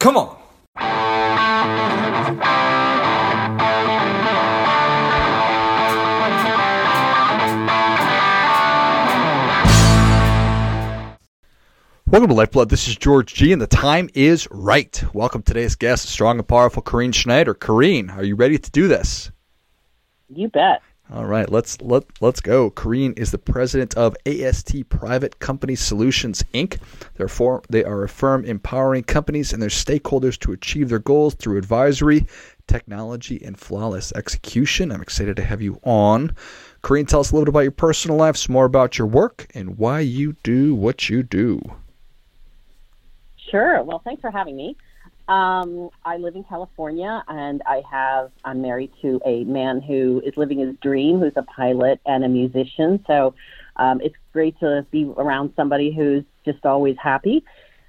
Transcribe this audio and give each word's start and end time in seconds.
Come 0.00 0.16
on. 0.16 0.34
Welcome 12.06 12.28
to 12.28 12.34
Lifeblood. 12.34 12.70
This 12.70 12.88
is 12.88 12.96
George 12.96 13.34
G, 13.34 13.52
and 13.52 13.60
the 13.60 13.66
time 13.66 14.08
is 14.14 14.48
right. 14.50 15.04
Welcome 15.12 15.42
today's 15.42 15.76
guest, 15.76 16.06
strong 16.08 16.38
and 16.38 16.48
powerful 16.48 16.80
Carine 16.80 17.12
Schneider. 17.12 17.52
Carine, 17.52 18.08
are 18.08 18.24
you 18.24 18.36
ready 18.36 18.56
to 18.56 18.70
do 18.70 18.88
this? 18.88 19.30
You 20.30 20.48
bet. 20.48 20.80
All 21.12 21.26
right, 21.26 21.50
let's 21.50 21.80
let 21.80 22.04
let's 22.20 22.40
go. 22.40 22.70
Carine 22.70 23.14
is 23.14 23.32
the 23.32 23.38
president 23.38 23.96
of 23.96 24.16
AST 24.26 24.88
Private 24.90 25.40
Company 25.40 25.74
Solutions 25.74 26.44
Inc. 26.54 26.78
They're 27.16 27.26
for, 27.26 27.62
they 27.68 27.82
are 27.82 28.04
a 28.04 28.08
firm 28.08 28.44
empowering 28.44 29.02
companies 29.02 29.52
and 29.52 29.60
their 29.60 29.70
stakeholders 29.70 30.38
to 30.40 30.52
achieve 30.52 30.88
their 30.88 31.00
goals 31.00 31.34
through 31.34 31.58
advisory, 31.58 32.26
technology, 32.68 33.42
and 33.44 33.58
flawless 33.58 34.12
execution. 34.12 34.92
I'm 34.92 35.02
excited 35.02 35.34
to 35.34 35.42
have 35.42 35.60
you 35.60 35.80
on. 35.82 36.36
Carine, 36.82 37.06
tell 37.06 37.20
us 37.20 37.32
a 37.32 37.34
little 37.34 37.46
bit 37.46 37.50
about 37.50 37.60
your 37.60 37.72
personal 37.72 38.16
life, 38.16 38.36
some 38.36 38.52
more 38.52 38.64
about 38.64 38.96
your 38.96 39.08
work, 39.08 39.48
and 39.52 39.78
why 39.78 40.00
you 40.00 40.36
do 40.44 40.76
what 40.76 41.08
you 41.08 41.24
do. 41.24 41.60
Sure. 43.50 43.82
Well, 43.82 44.00
thanks 44.04 44.20
for 44.20 44.30
having 44.30 44.56
me. 44.56 44.76
Um, 45.30 45.90
I 46.04 46.16
live 46.16 46.34
in 46.34 46.42
California, 46.42 47.22
and 47.28 47.62
I 47.64 47.84
have 47.88 48.32
I'm 48.44 48.62
married 48.62 48.90
to 49.00 49.20
a 49.24 49.44
man 49.44 49.80
who 49.80 50.20
is 50.26 50.36
living 50.36 50.58
his 50.58 50.74
dream, 50.82 51.20
who's 51.20 51.34
a 51.36 51.44
pilot 51.44 52.00
and 52.04 52.24
a 52.24 52.28
musician. 52.28 53.04
So 53.06 53.34
um, 53.76 54.00
it's 54.00 54.16
great 54.32 54.58
to 54.58 54.84
be 54.90 55.04
around 55.16 55.52
somebody 55.54 55.92
who's 55.92 56.24
just 56.44 56.66
always 56.66 56.96
happy. 57.00 57.44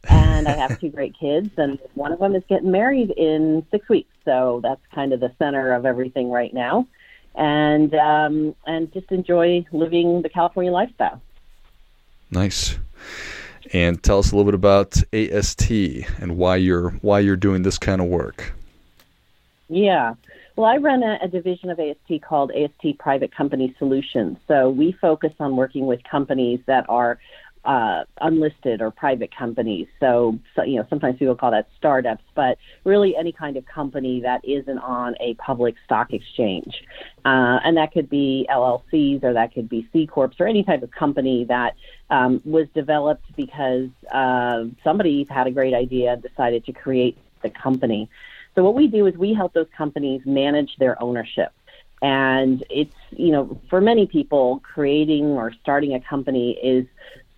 And 0.08 0.48
I 0.48 0.52
have 0.52 0.80
two 0.80 0.90
great 0.90 1.18
kids, 1.20 1.50
and 1.58 1.80
one 1.96 2.12
of 2.12 2.20
them 2.20 2.36
is 2.36 2.44
getting 2.48 2.70
married 2.70 3.10
in 3.10 3.66
six 3.72 3.90
weeks. 3.90 4.14
So 4.24 4.60
that's 4.62 4.82
kind 4.94 5.12
of 5.12 5.20
the 5.20 5.34
center 5.40 5.74
of 5.74 5.88
everything 5.88 6.30
right 6.30 6.54
now, 6.54 6.88
and 7.34 7.92
um, 7.96 8.56
and 8.68 8.94
just 8.94 9.12
enjoy 9.12 9.66
living 9.72 10.22
the 10.22 10.30
California 10.30 10.72
lifestyle. 10.72 11.20
Nice 12.30 12.78
and 13.74 14.02
tell 14.04 14.20
us 14.20 14.32
a 14.32 14.36
little 14.36 14.52
bit 14.52 14.56
about 14.56 15.02
AST 15.14 15.70
and 16.20 16.38
why 16.38 16.56
you're 16.58 16.92
why 17.02 17.20
you're 17.20 17.36
doing 17.36 17.64
this 17.64 17.78
kind 17.78 18.02
of 18.02 18.08
work. 18.08 18.54
Yeah. 19.70 20.16
Well, 20.56 20.70
I 20.70 20.78
run 20.78 21.02
a, 21.02 21.18
a, 21.22 21.28
division 21.30 21.70
of 21.70 21.80
AST 21.80 22.22
called 22.22 22.52
AST 22.52 22.98
Private 23.00 23.34
Company 23.34 23.74
Solutions. 23.80 24.38
So 24.48 24.70
we 24.70 24.92
focus 24.92 25.32
on 25.40 25.56
working 25.56 25.86
with 25.86 26.04
companies 26.04 26.60
that 26.66 26.86
are 26.90 27.20
uh, 27.66 28.04
unlisted 28.22 28.82
or 28.82 28.92
private 28.92 29.36
companies. 29.36 29.88
So, 30.00 30.40
so, 30.56 30.64
you 30.64 30.78
know, 30.78 30.88
sometimes 30.90 31.20
people 31.20 31.36
call 31.36 31.52
that 31.52 31.68
startups, 31.78 32.24
but 32.34 32.58
really 32.84 33.16
any 33.16 33.32
kind 33.32 33.58
of 33.58 33.66
company 33.66 34.22
that 34.22 34.44
isn't 34.44 34.80
on 34.80 35.16
a 35.20 35.36
public 35.36 35.76
stock 35.86 36.12
exchange. 36.14 36.84
Uh, 37.24 37.60
and 37.64 37.78
that 37.78 37.92
could 37.92 38.10
be 38.10 38.48
LLCs 38.50 39.24
or 39.24 39.34
that 39.34 39.54
could 39.54 39.70
be 39.70 39.88
C 39.94 40.08
Corps 40.08 40.32
or 40.40 40.48
any 40.48 40.64
type 40.64 40.82
of 40.82 40.92
company 40.92 41.46
that 41.46 41.76
um, 42.10 42.42
was 42.46 42.68
developed 42.74 43.26
because 43.36 43.90
uh, 44.12 44.66
somebody 44.84 45.26
had 45.30 45.48
a 45.48 45.52
great 45.52 45.74
idea 45.74 46.14
and 46.14 46.22
decided 46.22 46.66
to 46.66 46.74
create 46.74 47.18
the 47.44 47.50
company. 47.50 48.10
So 48.56 48.64
what 48.64 48.76
we 48.76 48.88
do 48.88 49.06
is 49.06 49.16
we 49.16 49.34
help 49.34 49.54
those 49.54 49.70
companies 49.78 50.22
manage 50.26 50.76
their 50.78 51.02
ownership. 51.02 51.52
And 52.02 52.64
it's, 52.70 52.96
you 53.12 53.32
know, 53.32 53.62
for 53.70 53.80
many 53.80 54.08
people, 54.08 54.60
creating 54.64 55.26
or 55.26 55.54
starting 55.62 55.94
a 55.94 56.00
company 56.00 56.58
is 56.64 56.88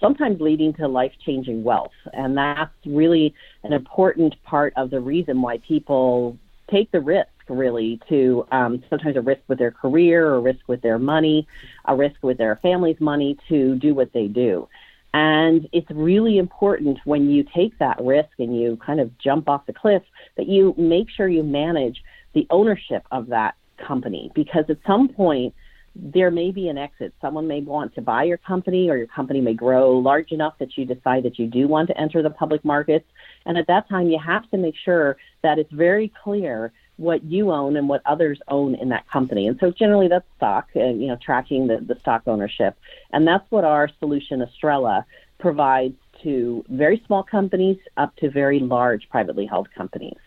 sometimes 0.04 0.42
leading 0.42 0.74
to 0.74 0.88
life 0.88 1.14
changing 1.26 1.64
wealth. 1.64 1.94
And 2.12 2.38
that's 2.38 2.72
really 2.86 3.34
an 3.64 3.72
important 3.72 4.36
part 4.44 4.74
of 4.76 4.90
the 4.90 5.00
reason 5.00 5.42
why 5.42 5.60
people 5.60 6.38
take 6.70 6.92
the 6.92 7.00
risk, 7.00 7.30
really, 7.48 8.02
to 8.10 8.46
um, 8.52 8.84
sometimes 8.90 9.16
a 9.16 9.22
risk 9.22 9.42
with 9.48 9.60
their 9.60 9.72
career, 9.72 10.36
a 10.36 10.40
risk 10.42 10.60
with 10.68 10.82
their 10.82 11.00
money, 11.00 11.48
a 11.86 11.96
risk 11.96 12.18
with 12.22 12.38
their 12.38 12.58
family's 12.58 13.00
money 13.00 13.38
to 13.48 13.76
do 13.76 13.94
what 13.94 14.12
they 14.12 14.28
do. 14.28 14.68
And 15.14 15.70
it's 15.72 15.90
really 15.92 16.38
important 16.38 17.00
when 17.06 17.30
you 17.30 17.46
take 17.56 17.78
that 17.80 17.98
risk 18.04 18.32
and 18.40 18.60
you 18.60 18.78
kind 18.86 19.00
of 19.00 19.18
jump 19.20 19.48
off 19.48 19.66
the 19.68 19.74
cliff 19.74 20.02
that 20.36 20.48
you 20.48 20.74
make 20.78 21.10
sure 21.10 21.30
you 21.30 21.44
manage 21.44 22.04
the 22.34 22.46
ownership 22.50 23.06
of 23.12 23.28
that 23.28 23.56
company 23.78 24.32
because 24.34 24.66
at 24.70 24.78
some 24.86 25.08
point 25.08 25.54
there 25.96 26.32
may 26.32 26.52
be 26.52 26.70
an 26.70 26.78
exit. 26.78 27.14
Someone 27.22 27.48
may 27.48 27.62
want 27.62 27.94
to 27.96 28.02
buy 28.02 28.24
your 28.24 28.38
company, 28.38 28.90
or 28.90 28.98
your 28.98 29.08
company 29.08 29.42
may 29.42 29.54
grow 29.54 29.98
large 29.98 30.32
enough 30.32 30.58
that 30.58 30.78
you 30.78 30.86
decide 30.86 31.24
that 31.24 31.38
you 31.38 31.48
do 31.48 31.68
want 31.68 31.88
to 31.90 31.98
enter 31.98 32.22
the 32.24 32.30
public 32.30 32.66
markets. 32.66 33.06
And 33.46 33.58
at 33.58 33.68
that 33.68 33.88
time, 33.90 34.10
you 34.10 34.20
have 34.20 34.50
to 34.52 34.58
make 34.58 34.76
sure 34.76 35.18
that 35.44 35.60
it's 35.60 35.72
very 35.72 36.12
clear 36.24 36.72
what 36.98 37.24
you 37.24 37.52
own 37.52 37.76
and 37.76 37.90
what 37.90 38.02
others 38.06 38.40
own 38.48 38.76
in 38.76 38.90
that 38.90 39.08
company. 39.10 39.48
And 39.48 39.60
so 39.60 39.72
generally 39.72 40.08
that's 40.08 40.26
stock, 40.38 40.70
and 40.76 41.02
you 41.02 41.08
know, 41.08 41.18
tracking 41.18 41.68
the, 41.68 41.78
the 41.78 42.00
stock 42.00 42.24
ownership. 42.28 42.76
And 43.12 43.28
that's 43.28 43.50
what 43.52 43.64
our 43.64 43.90
solution, 44.00 44.42
Astrella, 44.42 45.06
provides 45.38 45.96
to 46.22 46.64
very 46.70 47.04
small 47.06 47.24
companies 47.24 47.78
up 47.98 48.16
to 48.18 48.30
very 48.30 48.60
large 48.60 49.10
privately 49.10 49.46
held 49.46 49.72
companies. 49.74 50.18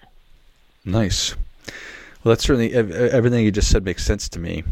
Nice. 0.84 1.34
Well, 2.22 2.32
that's 2.32 2.44
certainly 2.44 2.74
everything 2.74 3.44
you 3.44 3.52
just 3.52 3.70
said 3.70 3.84
makes 3.84 4.04
sense 4.04 4.28
to 4.30 4.38
me 4.38 4.64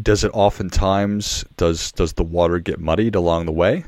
does 0.00 0.24
it 0.24 0.30
oftentimes 0.32 1.44
does 1.56 1.92
does 1.92 2.14
the 2.14 2.24
water 2.24 2.58
get 2.58 2.80
muddied 2.80 3.14
along 3.14 3.46
the 3.46 3.52
way? 3.52 3.84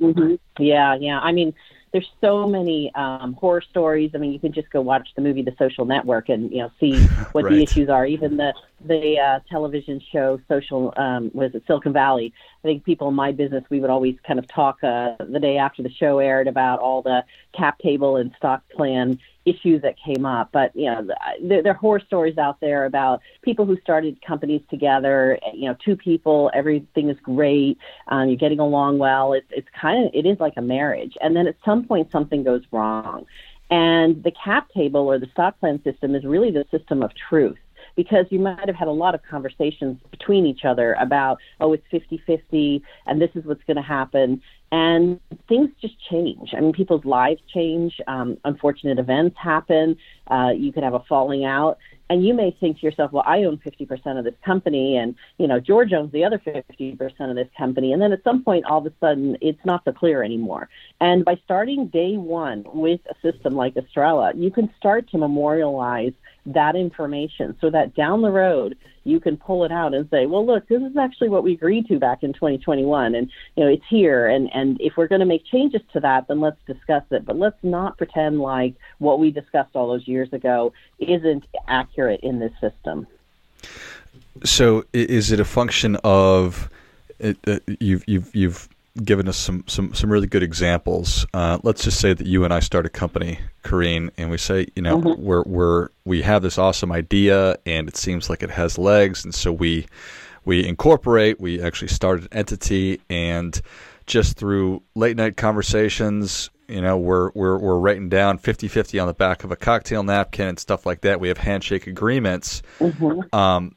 Mm-hmm. 0.00 0.34
Yeah, 0.62 0.94
yeah. 0.96 1.20
I 1.20 1.32
mean, 1.32 1.54
there's 1.92 2.10
so 2.20 2.48
many 2.48 2.92
um, 2.94 3.34
horror 3.34 3.60
stories. 3.60 4.12
I 4.14 4.18
mean, 4.18 4.32
you 4.32 4.38
can 4.38 4.52
just 4.52 4.70
go 4.70 4.80
watch 4.80 5.08
the 5.14 5.22
movie 5.22 5.42
The 5.42 5.54
Social 5.58 5.84
Network 5.84 6.28
and 6.28 6.50
you 6.50 6.58
know 6.58 6.70
see 6.80 6.98
what 7.32 7.44
right. 7.44 7.54
the 7.54 7.62
issues 7.62 7.88
are. 7.88 8.06
Even 8.06 8.36
the 8.36 8.54
the 8.84 9.18
uh, 9.18 9.40
television 9.50 10.00
show 10.12 10.40
Social 10.48 10.94
um, 10.96 11.30
was 11.34 11.54
it 11.54 11.64
Silicon 11.66 11.92
Valley. 11.92 12.32
I 12.64 12.68
think 12.68 12.84
people 12.84 13.08
in 13.08 13.14
my 13.14 13.32
business 13.32 13.64
we 13.68 13.80
would 13.80 13.90
always 13.90 14.16
kind 14.26 14.38
of 14.38 14.48
talk 14.48 14.82
uh, 14.82 15.16
the 15.18 15.40
day 15.40 15.58
after 15.58 15.82
the 15.82 15.90
show 15.90 16.18
aired 16.18 16.48
about 16.48 16.80
all 16.80 17.02
the 17.02 17.24
cap 17.52 17.78
table 17.78 18.16
and 18.16 18.32
stock 18.36 18.62
plan 18.70 19.18
issues 19.44 19.82
that 19.82 19.96
came 19.98 20.24
up. 20.24 20.50
But 20.52 20.74
you 20.74 20.86
know, 20.86 21.06
there, 21.42 21.62
there 21.62 21.72
are 21.72 21.76
horror 21.76 22.00
stories 22.00 22.38
out 22.38 22.60
there 22.60 22.84
about 22.84 23.20
people 23.42 23.66
who 23.66 23.78
started 23.80 24.20
companies 24.22 24.62
together. 24.70 25.38
You 25.52 25.70
know, 25.70 25.76
two 25.84 25.96
people, 25.96 26.50
everything 26.54 27.08
is 27.08 27.18
great, 27.22 27.78
um, 28.08 28.28
you're 28.28 28.36
getting 28.36 28.60
along 28.60 28.98
well. 28.98 29.32
It's 29.32 29.48
it's 29.50 29.68
kind 29.78 30.06
of 30.06 30.14
it 30.14 30.26
is 30.26 30.38
like 30.40 30.54
a 30.56 30.62
marriage, 30.62 31.16
and 31.20 31.36
then 31.36 31.46
at 31.46 31.56
some 31.64 31.84
point 31.84 32.10
something 32.10 32.42
goes 32.42 32.62
wrong. 32.70 33.26
And 33.70 34.22
the 34.22 34.32
cap 34.32 34.68
table 34.74 35.00
or 35.00 35.18
the 35.18 35.28
stock 35.32 35.58
plan 35.58 35.82
system 35.82 36.14
is 36.14 36.24
really 36.24 36.50
the 36.50 36.66
system 36.70 37.02
of 37.02 37.10
truth 37.14 37.56
because 37.96 38.26
you 38.30 38.38
might 38.38 38.66
have 38.66 38.76
had 38.76 38.88
a 38.88 38.92
lot 38.92 39.14
of 39.14 39.22
conversations 39.22 39.98
between 40.10 40.46
each 40.46 40.64
other 40.64 40.94
about, 40.94 41.38
oh, 41.60 41.72
it's 41.72 41.84
50 41.90 42.22
50 42.26 42.82
and 43.06 43.20
this 43.20 43.30
is 43.34 43.44
what's 43.44 43.64
going 43.64 43.76
to 43.76 43.82
happen. 43.82 44.42
And 44.72 45.20
things 45.48 45.68
just 45.82 45.94
change. 46.10 46.54
I 46.56 46.60
mean, 46.60 46.72
people's 46.72 47.04
lives 47.04 47.42
change. 47.52 48.00
Um, 48.06 48.38
unfortunate 48.46 48.98
events 48.98 49.36
happen. 49.38 49.98
Uh, 50.28 50.52
you 50.56 50.72
could 50.72 50.82
have 50.82 50.94
a 50.94 51.00
falling 51.00 51.44
out. 51.44 51.76
And 52.08 52.24
you 52.24 52.32
may 52.34 52.56
think 52.58 52.80
to 52.80 52.86
yourself, 52.86 53.12
well, 53.12 53.22
I 53.26 53.44
own 53.44 53.58
50% 53.58 54.18
of 54.18 54.24
this 54.24 54.34
company, 54.44 54.98
and 54.98 55.14
you 55.38 55.46
know 55.46 55.60
George 55.60 55.92
owns 55.94 56.12
the 56.12 56.24
other 56.24 56.38
50% 56.38 57.30
of 57.30 57.36
this 57.36 57.48
company. 57.56 57.92
And 57.92 58.02
then 58.02 58.12
at 58.12 58.22
some 58.22 58.44
point, 58.44 58.66
all 58.66 58.78
of 58.78 58.86
a 58.86 58.92
sudden, 59.00 59.38
it's 59.40 59.64
not 59.64 59.82
so 59.84 59.92
clear 59.92 60.22
anymore. 60.22 60.68
And 61.00 61.24
by 61.24 61.40
starting 61.44 61.86
day 61.86 62.16
one 62.16 62.64
with 62.72 63.00
a 63.08 63.14
system 63.22 63.54
like 63.54 63.76
Astrella, 63.76 64.32
you 64.34 64.50
can 64.50 64.70
start 64.78 65.08
to 65.10 65.18
memorialize 65.18 66.12
that 66.44 66.76
information 66.76 67.56
so 67.60 67.70
that 67.70 67.94
down 67.94 68.20
the 68.20 68.30
road 68.30 68.76
you 69.04 69.20
can 69.20 69.36
pull 69.36 69.64
it 69.64 69.72
out 69.72 69.94
and 69.94 70.08
say, 70.10 70.26
well, 70.26 70.46
look, 70.46 70.68
this 70.68 70.82
is 70.82 70.96
actually 70.96 71.28
what 71.28 71.42
we 71.42 71.52
agreed 71.52 71.88
to 71.88 71.98
back 71.98 72.22
in 72.22 72.32
2021, 72.32 73.14
and 73.14 73.30
you 73.56 73.64
know 73.64 73.70
it's 73.70 73.84
here. 73.88 74.26
And 74.26 74.48
and 74.54 74.80
if 74.80 74.96
we're 74.96 75.08
going 75.08 75.20
to 75.20 75.26
make 75.26 75.44
changes 75.44 75.82
to 75.92 76.00
that, 76.00 76.28
then 76.28 76.40
let's 76.40 76.60
discuss 76.66 77.04
it. 77.10 77.24
But 77.24 77.38
let's 77.38 77.62
not 77.62 77.98
pretend 77.98 78.40
like 78.40 78.74
what 78.98 79.18
we 79.18 79.30
discussed 79.30 79.70
all 79.74 79.88
those 79.88 80.06
years 80.06 80.32
ago 80.32 80.72
isn't 80.98 81.44
accurate 81.68 82.20
in 82.22 82.38
this 82.38 82.52
system. 82.60 83.06
So, 84.44 84.84
is 84.92 85.30
it 85.30 85.40
a 85.40 85.44
function 85.44 85.96
of 86.04 86.70
uh, 87.22 87.58
you've 87.80 88.04
you've 88.06 88.34
you've 88.34 88.68
given 89.02 89.28
us 89.28 89.36
some 89.36 89.64
some 89.66 89.94
some 89.94 90.10
really 90.10 90.26
good 90.26 90.42
examples. 90.42 91.26
Uh, 91.32 91.58
let's 91.62 91.84
just 91.84 92.00
say 92.00 92.12
that 92.12 92.26
you 92.26 92.44
and 92.44 92.52
I 92.52 92.60
start 92.60 92.86
a 92.86 92.90
company, 92.90 93.38
Carine, 93.62 94.10
and 94.16 94.30
we 94.30 94.38
say, 94.38 94.66
you 94.76 94.82
know, 94.82 94.98
mm-hmm. 94.98 95.22
we're 95.22 95.42
we're 95.44 95.88
we 96.04 96.22
have 96.22 96.42
this 96.42 96.58
awesome 96.58 96.92
idea, 96.92 97.56
and 97.64 97.88
it 97.88 97.96
seems 97.96 98.28
like 98.28 98.42
it 98.42 98.50
has 98.50 98.78
legs, 98.78 99.24
and 99.24 99.34
so 99.34 99.52
we 99.52 99.86
we 100.44 100.66
incorporate. 100.66 101.40
We 101.40 101.62
actually 101.62 101.88
start 101.88 102.20
an 102.20 102.28
entity, 102.32 103.00
and 103.08 103.60
just 104.06 104.36
through 104.36 104.82
late 104.94 105.16
night 105.16 105.36
conversations. 105.36 106.50
You 106.68 106.80
know, 106.80 106.96
we're 106.96 107.30
we're 107.34 107.58
we're 107.58 107.78
writing 107.78 108.08
down 108.08 108.38
50-50 108.38 109.00
on 109.00 109.06
the 109.06 109.12
back 109.12 109.44
of 109.44 109.50
a 109.50 109.56
cocktail 109.56 110.02
napkin 110.02 110.48
and 110.48 110.58
stuff 110.58 110.86
like 110.86 111.02
that. 111.02 111.20
We 111.20 111.28
have 111.28 111.36
handshake 111.36 111.86
agreements, 111.86 112.62
mm-hmm. 112.78 113.34
um, 113.36 113.74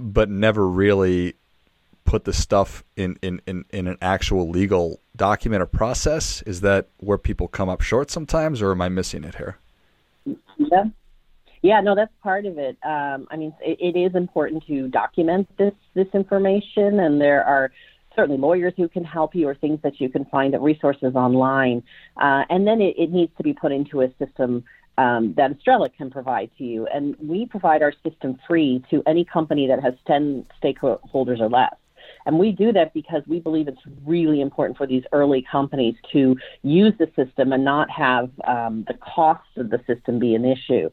but 0.00 0.28
never 0.28 0.66
really 0.66 1.36
put 2.04 2.24
the 2.24 2.32
stuff 2.32 2.84
in, 2.96 3.16
in, 3.22 3.40
in, 3.46 3.64
in 3.70 3.86
an 3.86 3.98
actual 4.02 4.48
legal 4.48 5.00
document 5.16 5.62
or 5.62 5.66
process? 5.66 6.42
Is 6.42 6.60
that 6.62 6.88
where 6.98 7.18
people 7.18 7.48
come 7.48 7.68
up 7.68 7.80
short 7.80 8.10
sometimes, 8.10 8.62
or 8.62 8.72
am 8.72 8.80
I 8.80 8.88
missing 8.88 9.24
it 9.24 9.36
here? 9.36 9.58
Yeah. 10.58 10.84
Yeah, 11.62 11.80
no, 11.80 11.94
that's 11.94 12.12
part 12.22 12.44
of 12.44 12.58
it. 12.58 12.76
Um, 12.82 13.28
I 13.30 13.36
mean, 13.36 13.54
it, 13.60 13.78
it 13.80 13.98
is 13.98 14.16
important 14.16 14.66
to 14.66 14.88
document 14.88 15.48
this 15.58 15.74
this 15.94 16.08
information, 16.12 16.98
and 16.98 17.20
there 17.20 17.44
are 17.44 17.70
certainly 18.16 18.38
lawyers 18.38 18.74
who 18.76 18.88
can 18.88 19.04
help 19.04 19.34
you 19.34 19.48
or 19.48 19.54
things 19.54 19.78
that 19.82 20.00
you 20.00 20.08
can 20.08 20.24
find 20.26 20.54
at 20.54 20.60
resources 20.60 21.14
online. 21.14 21.82
Uh, 22.16 22.42
and 22.50 22.66
then 22.66 22.80
it, 22.80 22.94
it, 22.98 23.10
needs 23.10 23.32
to 23.36 23.42
be 23.42 23.52
put 23.52 23.72
into 23.72 24.02
a 24.02 24.08
system 24.18 24.64
um, 24.98 25.34
that 25.36 25.50
Astrella 25.50 25.88
can 25.88 26.10
provide 26.10 26.50
to 26.58 26.64
you. 26.64 26.86
And 26.86 27.16
we 27.18 27.46
provide 27.46 27.82
our 27.82 27.92
system 28.06 28.38
free 28.46 28.84
to 28.90 29.02
any 29.06 29.24
company 29.24 29.66
that 29.68 29.82
has 29.82 29.94
10 30.06 30.46
stakeholders 30.62 31.40
or 31.40 31.48
less. 31.48 31.74
And 32.26 32.38
we 32.38 32.52
do 32.52 32.72
that 32.72 32.94
because 32.94 33.22
we 33.26 33.40
believe 33.40 33.68
it's 33.68 33.80
really 34.04 34.40
important 34.40 34.76
for 34.76 34.86
these 34.86 35.04
early 35.12 35.44
companies 35.50 35.94
to 36.12 36.36
use 36.62 36.94
the 36.98 37.10
system 37.16 37.52
and 37.52 37.64
not 37.64 37.90
have 37.90 38.30
um, 38.44 38.84
the 38.88 38.94
cost 38.94 39.48
of 39.56 39.70
the 39.70 39.80
system 39.86 40.18
be 40.18 40.34
an 40.34 40.44
issue. 40.44 40.90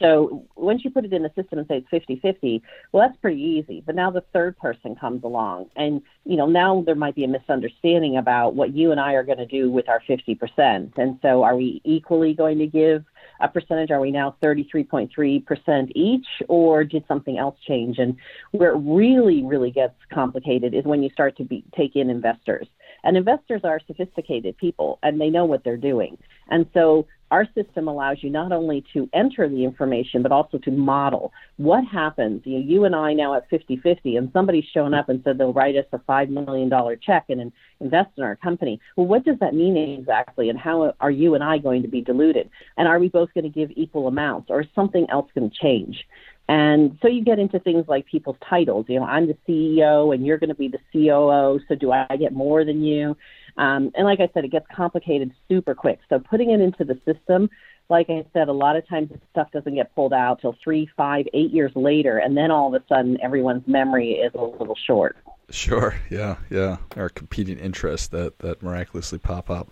So 0.00 0.46
once 0.56 0.82
you 0.82 0.90
put 0.90 1.04
it 1.04 1.12
in 1.12 1.22
the 1.22 1.32
system 1.36 1.58
and 1.58 1.68
say 1.68 1.76
it's 1.78 1.88
50 1.90 2.16
50, 2.20 2.62
well, 2.90 3.06
that's 3.06 3.20
pretty 3.20 3.40
easy. 3.40 3.82
But 3.84 3.94
now 3.94 4.10
the 4.10 4.24
third 4.32 4.58
person 4.58 4.96
comes 4.96 5.22
along. 5.24 5.66
And, 5.76 6.00
you 6.24 6.36
know, 6.36 6.46
now 6.46 6.82
there 6.86 6.94
might 6.94 7.14
be 7.14 7.24
a 7.24 7.28
misunderstanding 7.28 8.16
about 8.16 8.54
what 8.54 8.74
you 8.74 8.92
and 8.92 9.00
I 9.00 9.12
are 9.12 9.24
going 9.24 9.38
to 9.38 9.46
do 9.46 9.70
with 9.70 9.88
our 9.88 10.00
50%. 10.08 10.96
And 10.96 11.18
so 11.20 11.42
are 11.42 11.54
we 11.54 11.82
equally 11.84 12.32
going 12.32 12.58
to 12.58 12.66
give 12.66 13.04
a 13.40 13.48
percentage? 13.48 13.90
Are 13.90 14.00
we 14.00 14.10
now 14.10 14.36
33.3% 14.42 15.92
each, 15.94 16.26
or 16.48 16.84
did 16.84 17.04
something 17.08 17.38
else 17.38 17.56
change? 17.66 17.98
And 17.98 18.16
where 18.52 18.72
it 18.72 18.78
really, 18.78 19.42
really 19.42 19.70
gets 19.70 19.94
complicated 20.12 20.74
is 20.74 20.84
when 20.84 21.02
you 21.02 21.10
start 21.10 21.36
to 21.38 21.44
be, 21.44 21.64
take 21.76 21.96
in 21.96 22.10
investors. 22.10 22.66
And 23.02 23.16
investors 23.16 23.62
are 23.64 23.80
sophisticated 23.86 24.58
people, 24.58 24.98
and 25.02 25.20
they 25.20 25.30
know 25.30 25.44
what 25.44 25.64
they're 25.64 25.76
doing. 25.76 26.18
And 26.48 26.66
so 26.74 27.06
our 27.30 27.46
system 27.54 27.88
allows 27.88 28.18
you 28.22 28.30
not 28.30 28.52
only 28.52 28.84
to 28.92 29.08
enter 29.12 29.48
the 29.48 29.64
information, 29.64 30.22
but 30.22 30.32
also 30.32 30.58
to 30.58 30.70
model 30.70 31.32
what 31.56 31.84
happens. 31.84 32.42
You, 32.44 32.58
know, 32.58 32.64
you 32.66 32.84
and 32.84 32.94
I 32.94 33.12
now 33.12 33.34
at 33.34 33.48
50 33.48 33.76
50, 33.76 34.16
and 34.16 34.30
somebody's 34.32 34.64
shown 34.72 34.94
up 34.94 35.08
and 35.08 35.22
said 35.24 35.38
they'll 35.38 35.52
write 35.52 35.76
us 35.76 35.86
a 35.92 35.98
$5 35.98 36.28
million 36.28 36.70
check 37.00 37.26
and 37.28 37.52
invest 37.80 38.10
in 38.16 38.24
our 38.24 38.36
company. 38.36 38.80
Well, 38.96 39.06
what 39.06 39.24
does 39.24 39.38
that 39.40 39.54
mean 39.54 39.76
exactly? 39.76 40.48
And 40.48 40.58
how 40.58 40.94
are 41.00 41.10
you 41.10 41.34
and 41.34 41.44
I 41.44 41.58
going 41.58 41.82
to 41.82 41.88
be 41.88 42.00
diluted? 42.00 42.50
And 42.76 42.88
are 42.88 42.98
we 42.98 43.08
both 43.08 43.32
going 43.34 43.44
to 43.44 43.50
give 43.50 43.70
equal 43.76 44.08
amounts, 44.08 44.50
or 44.50 44.62
is 44.62 44.68
something 44.74 45.06
else 45.10 45.30
going 45.34 45.50
to 45.50 45.56
change? 45.56 46.04
And 46.50 46.98
so 47.00 47.06
you 47.06 47.22
get 47.22 47.38
into 47.38 47.60
things 47.60 47.84
like 47.86 48.06
people's 48.06 48.36
titles. 48.48 48.86
You 48.88 48.98
know, 48.98 49.06
I'm 49.06 49.28
the 49.28 49.36
CEO 49.48 50.12
and 50.12 50.26
you're 50.26 50.36
going 50.36 50.48
to 50.48 50.56
be 50.56 50.66
the 50.66 50.80
COO. 50.92 51.60
So 51.68 51.76
do 51.76 51.92
I 51.92 52.16
get 52.18 52.32
more 52.32 52.64
than 52.64 52.82
you? 52.82 53.16
Um, 53.56 53.90
and 53.94 54.04
like 54.04 54.20
I 54.20 54.28
said, 54.32 54.44
it 54.44 54.52
gets 54.52 54.66
complicated 54.74 55.32
super 55.48 55.74
quick. 55.74 55.98
So 56.08 56.18
putting 56.18 56.50
it 56.50 56.60
into 56.60 56.84
the 56.84 56.98
system, 57.04 57.50
like 57.88 58.08
I 58.08 58.24
said, 58.32 58.48
a 58.48 58.52
lot 58.52 58.76
of 58.76 58.88
times 58.88 59.10
this 59.10 59.18
stuff 59.30 59.50
doesn't 59.52 59.74
get 59.74 59.94
pulled 59.94 60.12
out 60.12 60.40
till 60.40 60.56
three, 60.62 60.88
five, 60.96 61.26
eight 61.34 61.50
years 61.50 61.72
later, 61.74 62.18
and 62.18 62.36
then 62.36 62.50
all 62.50 62.74
of 62.74 62.80
a 62.80 62.84
sudden 62.86 63.18
everyone's 63.22 63.66
memory 63.66 64.12
is 64.12 64.32
a 64.34 64.42
little 64.42 64.76
short. 64.86 65.16
Sure. 65.50 65.96
Yeah. 66.10 66.36
Yeah. 66.48 66.76
Or 66.96 67.08
competing 67.08 67.58
interests 67.58 68.08
that 68.08 68.38
that 68.38 68.62
miraculously 68.62 69.18
pop 69.18 69.50
up. 69.50 69.70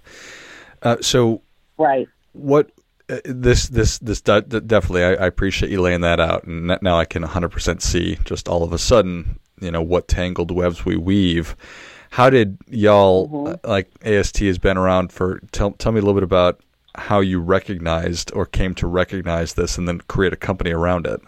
Uh, 0.82 0.96
so. 1.00 1.42
Right. 1.78 2.08
What 2.32 2.72
uh, 3.10 3.20
this 3.24 3.68
this 3.68 3.98
this 3.98 4.20
definitely 4.20 5.04
I, 5.04 5.14
I, 5.14 5.26
appreciate 5.26 5.70
you 5.70 5.80
laying 5.80 6.02
that 6.02 6.20
out 6.20 6.44
and 6.44 6.76
now 6.82 6.98
I 6.98 7.06
can 7.06 7.22
100% 7.22 7.80
see 7.80 8.18
just 8.24 8.48
all 8.48 8.62
of 8.62 8.72
a 8.72 8.78
sudden 8.78 9.38
you 9.60 9.70
know 9.70 9.80
what 9.80 10.08
tangled 10.08 10.50
webs 10.50 10.84
we 10.84 10.96
weave 10.96 11.56
how 12.10 12.30
did 12.30 12.58
y'all 12.68 13.28
mm-hmm. 13.28 13.46
uh, 13.64 13.68
like 13.68 13.90
AST 14.04 14.38
has 14.38 14.58
been 14.58 14.76
around 14.76 15.12
for 15.12 15.40
tell 15.52 15.72
tell 15.72 15.92
me 15.92 15.98
a 15.98 16.02
little 16.02 16.14
bit 16.14 16.22
about 16.22 16.60
how 16.94 17.20
you 17.20 17.40
recognized 17.40 18.32
or 18.32 18.44
came 18.44 18.74
to 18.74 18.86
recognize 18.86 19.54
this 19.54 19.78
and 19.78 19.86
then 19.86 20.00
create 20.08 20.32
a 20.32 20.36
company 20.36 20.70
around 20.70 21.06
it 21.06 21.20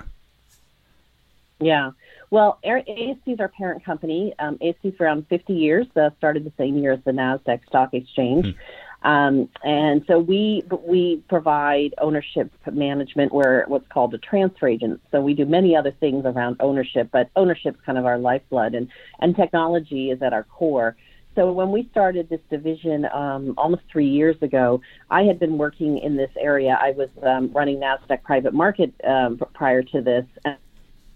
yeah 1.61 1.91
well 2.31 2.59
AST 2.65 3.21
is 3.27 3.41
our 3.41 3.49
parent 3.49 3.85
company 3.85 4.35
um, 4.39 4.59
AST 4.61 5.01
around 5.01 5.27
50 5.29 5.53
years 5.53 5.87
uh, 5.97 6.11
started 6.19 6.45
the 6.45 6.53
same 6.59 6.77
year 6.77 6.93
as 6.93 7.01
the 7.05 7.13
NASDAQ 7.13 7.65
stock 7.67 7.95
exchange 7.95 8.47
mm-hmm. 8.47 8.59
Um, 9.03 9.49
and 9.65 10.05
so 10.07 10.19
we 10.19 10.63
we 10.87 11.23
provide 11.29 11.95
ownership 11.99 12.53
management. 12.71 13.33
We're 13.33 13.65
what's 13.67 13.89
called 13.89 14.13
a 14.15 14.19
transfer 14.19 14.69
agent. 14.69 15.01
So 15.11 15.21
we 15.21 15.35
do 15.35 15.47
many 15.47 15.75
other 15.75 15.93
things 15.93 16.25
around 16.27 16.57
ownership, 16.61 17.09
but 17.11 17.31
ownership 17.37 17.77
is 17.77 17.81
kind 17.87 17.97
of 17.97 18.05
our 18.05 18.19
lifeblood, 18.19 18.75
and 18.75 18.89
and 19.21 19.35
technology 19.35 20.11
is 20.11 20.21
at 20.23 20.33
our 20.33 20.45
core. 20.45 20.97
So 21.37 21.53
when 21.53 21.71
we 21.71 21.89
started 21.93 22.29
this 22.29 22.41
division 22.51 23.07
um, 23.15 23.55
almost 23.57 23.83
three 23.91 24.09
years 24.09 24.37
ago, 24.43 24.81
I 25.11 25.23
had 25.23 25.39
been 25.39 25.59
working 25.59 25.99
in 25.99 26.17
this 26.17 26.31
area. 26.39 26.77
I 26.81 26.91
was 26.91 27.09
um, 27.23 27.53
running 27.53 27.79
Nasdaq 27.79 28.25
Private 28.25 28.53
Market 28.53 28.93
um, 29.07 29.41
prior 29.55 29.83
to 29.83 30.01
this. 30.03 30.27
And 30.45 30.57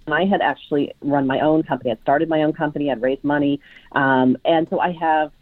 I 0.06 0.24
had 0.24 0.40
actually 0.40 0.94
run 1.00 1.26
my 1.26 1.40
own 1.40 1.62
company. 1.64 1.90
I 1.90 1.96
started 2.02 2.28
my 2.28 2.42
own 2.42 2.52
company. 2.52 2.90
I'd 2.90 3.02
raised 3.02 3.24
money, 3.24 3.60
um, 3.92 4.36
and 4.44 4.66
so 4.70 4.78
I 4.78 4.92
have 4.92 5.32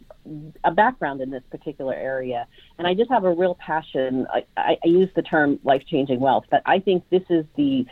a 0.64 0.70
background 0.70 1.20
in 1.20 1.30
this 1.30 1.42
particular 1.50 1.94
area, 1.94 2.46
and 2.78 2.86
I 2.86 2.94
just 2.94 3.10
have 3.10 3.24
a 3.24 3.32
real 3.32 3.56
passion. 3.56 4.26
I, 4.32 4.44
I, 4.56 4.78
I 4.84 4.88
use 4.88 5.10
the 5.14 5.22
term 5.22 5.58
life 5.64 5.84
changing 5.86 6.20
wealth, 6.20 6.44
but 6.50 6.62
I 6.64 6.78
think 6.78 7.04
this 7.10 7.24
is 7.28 7.44
the 7.56 7.86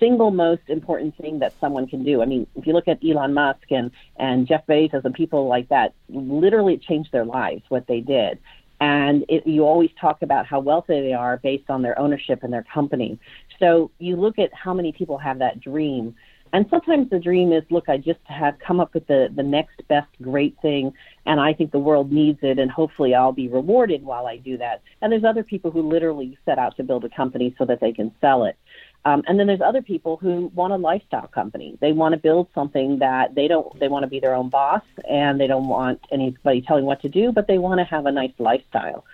single 0.00 0.30
most 0.30 0.62
important 0.68 1.16
thing 1.16 1.38
that 1.40 1.52
someone 1.60 1.86
can 1.86 2.04
do. 2.04 2.22
I 2.22 2.24
mean, 2.24 2.46
if 2.56 2.66
you 2.66 2.72
look 2.72 2.88
at 2.88 2.98
Elon 3.04 3.34
Musk 3.34 3.70
and, 3.70 3.90
and 4.16 4.46
Jeff 4.46 4.66
Bezos 4.66 5.04
and 5.04 5.14
people 5.14 5.46
like 5.46 5.68
that, 5.68 5.94
literally 6.08 6.74
it 6.74 6.82
changed 6.82 7.12
their 7.12 7.24
lives, 7.24 7.62
what 7.68 7.86
they 7.86 8.00
did. 8.00 8.38
And 8.80 9.24
it, 9.28 9.46
you 9.46 9.64
always 9.64 9.90
talk 9.98 10.22
about 10.22 10.46
how 10.46 10.60
wealthy 10.60 11.00
they 11.00 11.12
are 11.14 11.38
based 11.38 11.70
on 11.70 11.82
their 11.82 11.98
ownership 11.98 12.44
in 12.44 12.50
their 12.50 12.64
company. 12.64 13.18
So 13.58 13.90
you 13.98 14.16
look 14.16 14.38
at 14.38 14.52
how 14.52 14.74
many 14.74 14.92
people 14.92 15.18
have 15.18 15.38
that 15.38 15.60
dream 15.60 16.14
and 16.56 16.64
sometimes 16.70 17.10
the 17.10 17.18
dream 17.18 17.52
is, 17.52 17.64
look, 17.68 17.90
I 17.90 17.98
just 17.98 18.20
have 18.24 18.58
come 18.66 18.80
up 18.80 18.94
with 18.94 19.06
the, 19.08 19.28
the 19.36 19.42
next 19.42 19.86
best 19.88 20.08
great 20.22 20.56
thing, 20.62 20.90
and 21.26 21.38
I 21.38 21.52
think 21.52 21.70
the 21.70 21.78
world 21.78 22.10
needs 22.10 22.38
it, 22.40 22.58
and 22.58 22.70
hopefully 22.70 23.14
I'll 23.14 23.30
be 23.30 23.46
rewarded 23.46 24.02
while 24.02 24.26
I 24.26 24.38
do 24.38 24.56
that. 24.56 24.80
And 25.02 25.12
there's 25.12 25.22
other 25.22 25.42
people 25.42 25.70
who 25.70 25.86
literally 25.86 26.38
set 26.46 26.58
out 26.58 26.74
to 26.78 26.82
build 26.82 27.04
a 27.04 27.10
company 27.10 27.54
so 27.58 27.66
that 27.66 27.80
they 27.80 27.92
can 27.92 28.10
sell 28.22 28.46
it. 28.46 28.56
Um, 29.04 29.22
and 29.26 29.38
then 29.38 29.46
there's 29.46 29.60
other 29.60 29.82
people 29.82 30.16
who 30.16 30.50
want 30.54 30.72
a 30.72 30.76
lifestyle 30.76 31.26
company. 31.26 31.76
They 31.82 31.92
want 31.92 32.14
to 32.14 32.18
build 32.18 32.48
something 32.54 33.00
that 33.00 33.34
they 33.34 33.48
don't. 33.48 33.78
They 33.78 33.88
want 33.88 34.04
to 34.04 34.08
be 34.08 34.18
their 34.18 34.34
own 34.34 34.48
boss, 34.48 34.82
and 35.06 35.38
they 35.38 35.46
don't 35.46 35.68
want 35.68 36.00
anybody 36.10 36.62
telling 36.62 36.86
what 36.86 37.02
to 37.02 37.10
do, 37.10 37.32
but 37.32 37.48
they 37.48 37.58
want 37.58 37.80
to 37.80 37.84
have 37.84 38.06
a 38.06 38.12
nice 38.12 38.32
lifestyle. 38.38 39.04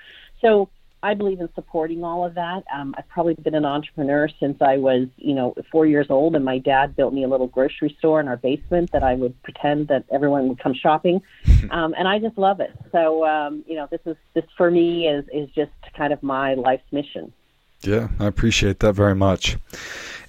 So 0.43 0.69
I 1.03 1.15
believe 1.15 1.41
in 1.41 1.49
supporting 1.55 2.05
all 2.05 2.25
of 2.25 2.35
that. 2.35 2.63
Um, 2.73 2.95
I've 2.97 3.09
probably 3.09 3.35
been 3.35 3.55
an 3.55 3.65
entrepreneur 3.65 4.29
since 4.39 4.61
I 4.61 4.77
was, 4.77 5.09
you 5.17 5.35
know, 5.35 5.55
four 5.71 5.87
years 5.87 6.07
old, 6.11 6.37
and 6.37 6.45
my 6.45 6.59
dad 6.59 6.95
built 6.95 7.13
me 7.13 7.25
a 7.25 7.29
little 7.29 7.49
grocery 7.49 7.95
store 7.99 8.21
in 8.21 8.29
our 8.29 8.37
basement 8.37 8.93
that 8.93 9.03
I 9.03 9.15
would 9.15 9.41
pretend 9.43 9.89
that 9.89 10.05
everyone 10.13 10.49
would 10.49 10.59
come 10.59 10.75
shopping, 10.75 11.21
um, 11.71 11.95
and 11.99 12.07
I 12.07 12.19
just 12.19 12.39
love 12.39 12.61
it. 12.61 12.73
So, 12.93 13.27
um, 13.27 13.65
you 13.67 13.75
know, 13.75 13.89
this 13.91 14.01
is 14.07 14.17
this 14.35 14.45
for 14.57 14.71
me 14.71 15.09
is 15.09 15.25
is 15.33 15.49
just 15.51 15.73
kind 15.97 16.13
of 16.13 16.23
my 16.23 16.55
life's 16.55 16.91
mission. 16.93 17.33
Yeah, 17.83 18.09
I 18.21 18.27
appreciate 18.27 18.79
that 18.81 18.93
very 18.93 19.15
much. 19.15 19.57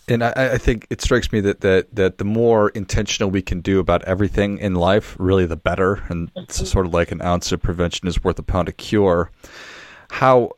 And 0.08 0.24
I, 0.24 0.34
I 0.36 0.58
think 0.58 0.88
it 0.89 1.01
strikes 1.01 1.32
me 1.32 1.39
that, 1.42 1.62
that, 1.62 1.96
that 1.96 2.18
the 2.18 2.25
more 2.25 2.70
intentional 2.70 3.30
we 3.30 3.42
can 3.42 3.62
do 3.62 3.80
about 3.80 4.03
everything 4.03 4.58
in 4.58 4.75
life, 4.75 5.15
really 5.18 5.46
the 5.46 5.56
better. 5.56 6.03
And 6.10 6.30
it's 6.36 6.68
sort 6.70 6.86
of 6.86 6.94
like 6.94 7.12
an 7.12 7.22
ounce 7.22 7.51
of 7.51 7.62
prevention 7.62 8.08
is 8.08 8.24
worth 8.24 8.38
a 8.39 8.44
pound 8.44 8.68
of 8.68 8.75
cure. 8.75 9.32
How 10.10 10.51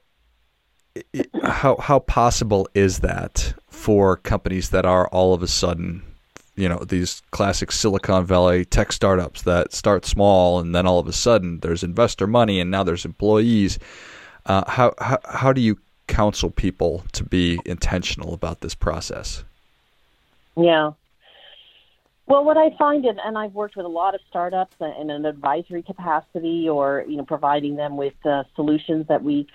how 1.44 1.78
how 1.78 2.00
possible 2.00 2.68
is 2.74 3.00
that 3.00 3.54
for 3.68 4.18
companies 4.18 4.70
that 4.70 4.86
are 4.86 5.08
all 5.10 5.34
of 5.34 5.44
a 5.44 5.48
sudden 5.48 6.02
you 6.56 6.70
know 6.70 6.80
these 6.80 7.22
classic 7.32 7.72
silicon 7.72 8.26
valley 8.26 8.64
tech 8.64 8.92
startups 8.92 9.42
that 9.42 9.74
start 9.74 10.06
small 10.06 10.60
and 10.60 10.74
then 10.74 10.88
all 10.88 11.00
of 11.00 11.08
a 11.08 11.14
sudden 11.14 11.60
there's 11.60 11.84
investor 11.84 12.28
money 12.28 12.60
and 12.60 12.72
now 12.72 12.84
there's 12.84 13.06
employees 13.06 13.78
uh, 14.46 14.64
how, 14.70 14.94
how 15.00 15.20
how 15.26 15.52
do 15.52 15.60
you 15.60 15.78
counsel 16.08 16.52
people 16.52 17.04
to 17.14 17.24
be 17.24 17.60
intentional 17.66 18.34
about 18.34 18.62
this 18.62 18.76
process? 18.76 19.44
Yeah. 20.56 20.92
Well, 22.28 22.44
what 22.44 22.58
I 22.58 22.76
find, 22.78 23.06
and, 23.06 23.20
and 23.24 23.38
I've 23.38 23.54
worked 23.54 23.76
with 23.76 23.86
a 23.86 23.90
lot 23.90 24.16
of 24.16 24.22
startups 24.30 24.76
in 24.80 25.12
an 25.12 25.26
advisory 25.26 25.84
capacity, 25.84 26.68
or 26.68 27.06
you 27.08 27.18
know, 27.18 27.26
providing 27.26 27.76
them 27.76 27.98
with 27.98 28.14
uh, 28.26 28.44
solutions 28.56 29.08
that 29.10 29.24
we 29.24 29.48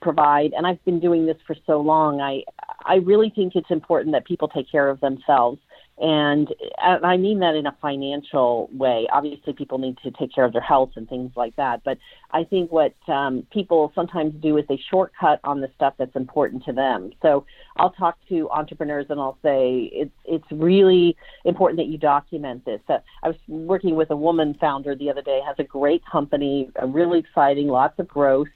provide 0.00 0.52
and 0.56 0.66
I've 0.66 0.84
been 0.84 1.00
doing 1.00 1.26
this 1.26 1.36
for 1.46 1.56
so 1.66 1.80
long 1.80 2.20
I 2.20 2.42
I 2.84 2.96
really 2.96 3.30
think 3.34 3.56
it's 3.56 3.70
important 3.70 4.12
that 4.12 4.24
people 4.24 4.48
take 4.48 4.70
care 4.70 4.88
of 4.88 5.00
themselves 5.00 5.58
and 5.98 6.54
I 6.82 7.16
mean 7.16 7.38
that 7.38 7.54
in 7.54 7.66
a 7.66 7.74
financial 7.80 8.68
way. 8.70 9.08
Obviously, 9.10 9.54
people 9.54 9.78
need 9.78 9.96
to 10.02 10.10
take 10.10 10.34
care 10.34 10.44
of 10.44 10.52
their 10.52 10.60
health 10.60 10.90
and 10.96 11.08
things 11.08 11.32
like 11.36 11.56
that. 11.56 11.84
But 11.84 11.96
I 12.32 12.44
think 12.44 12.70
what 12.70 12.94
um, 13.08 13.46
people 13.50 13.92
sometimes 13.94 14.34
do 14.42 14.58
is 14.58 14.64
they 14.68 14.78
shortcut 14.90 15.40
on 15.42 15.62
the 15.62 15.70
stuff 15.74 15.94
that's 15.98 16.14
important 16.14 16.64
to 16.66 16.74
them. 16.74 17.12
So 17.22 17.46
I'll 17.78 17.92
talk 17.92 18.18
to 18.28 18.50
entrepreneurs 18.50 19.06
and 19.08 19.18
I'll 19.18 19.38
say 19.42 19.90
it's 19.90 20.12
it's 20.26 20.44
really 20.50 21.16
important 21.46 21.78
that 21.78 21.86
you 21.86 21.96
document 21.96 22.66
this. 22.66 22.80
Uh, 22.90 22.98
I 23.22 23.28
was 23.28 23.36
working 23.48 23.96
with 23.96 24.10
a 24.10 24.16
woman 24.16 24.54
founder 24.60 24.94
the 24.94 25.08
other 25.08 25.22
day, 25.22 25.40
has 25.46 25.56
a 25.58 25.64
great 25.64 26.02
company, 26.04 26.70
a 26.76 26.86
really 26.86 27.20
exciting, 27.20 27.68
lots 27.68 27.98
of 27.98 28.06
growth 28.06 28.48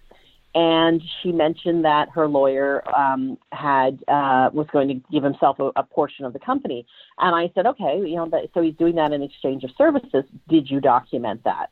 and 0.54 1.00
she 1.22 1.30
mentioned 1.30 1.84
that 1.84 2.08
her 2.10 2.26
lawyer 2.26 2.82
um, 2.96 3.38
had 3.52 4.02
uh, 4.08 4.50
was 4.52 4.66
going 4.72 4.88
to 4.88 4.94
give 5.12 5.22
himself 5.22 5.58
a, 5.60 5.70
a 5.76 5.82
portion 5.84 6.24
of 6.24 6.32
the 6.32 6.40
company. 6.40 6.84
And 7.18 7.34
I 7.34 7.52
said, 7.54 7.66
okay, 7.66 8.00
you 8.04 8.16
know, 8.16 8.28
so 8.52 8.60
he's 8.60 8.74
doing 8.74 8.96
that 8.96 9.12
in 9.12 9.22
exchange 9.22 9.62
of 9.62 9.70
services. 9.78 10.24
Did 10.48 10.68
you 10.68 10.80
document 10.80 11.44
that? 11.44 11.70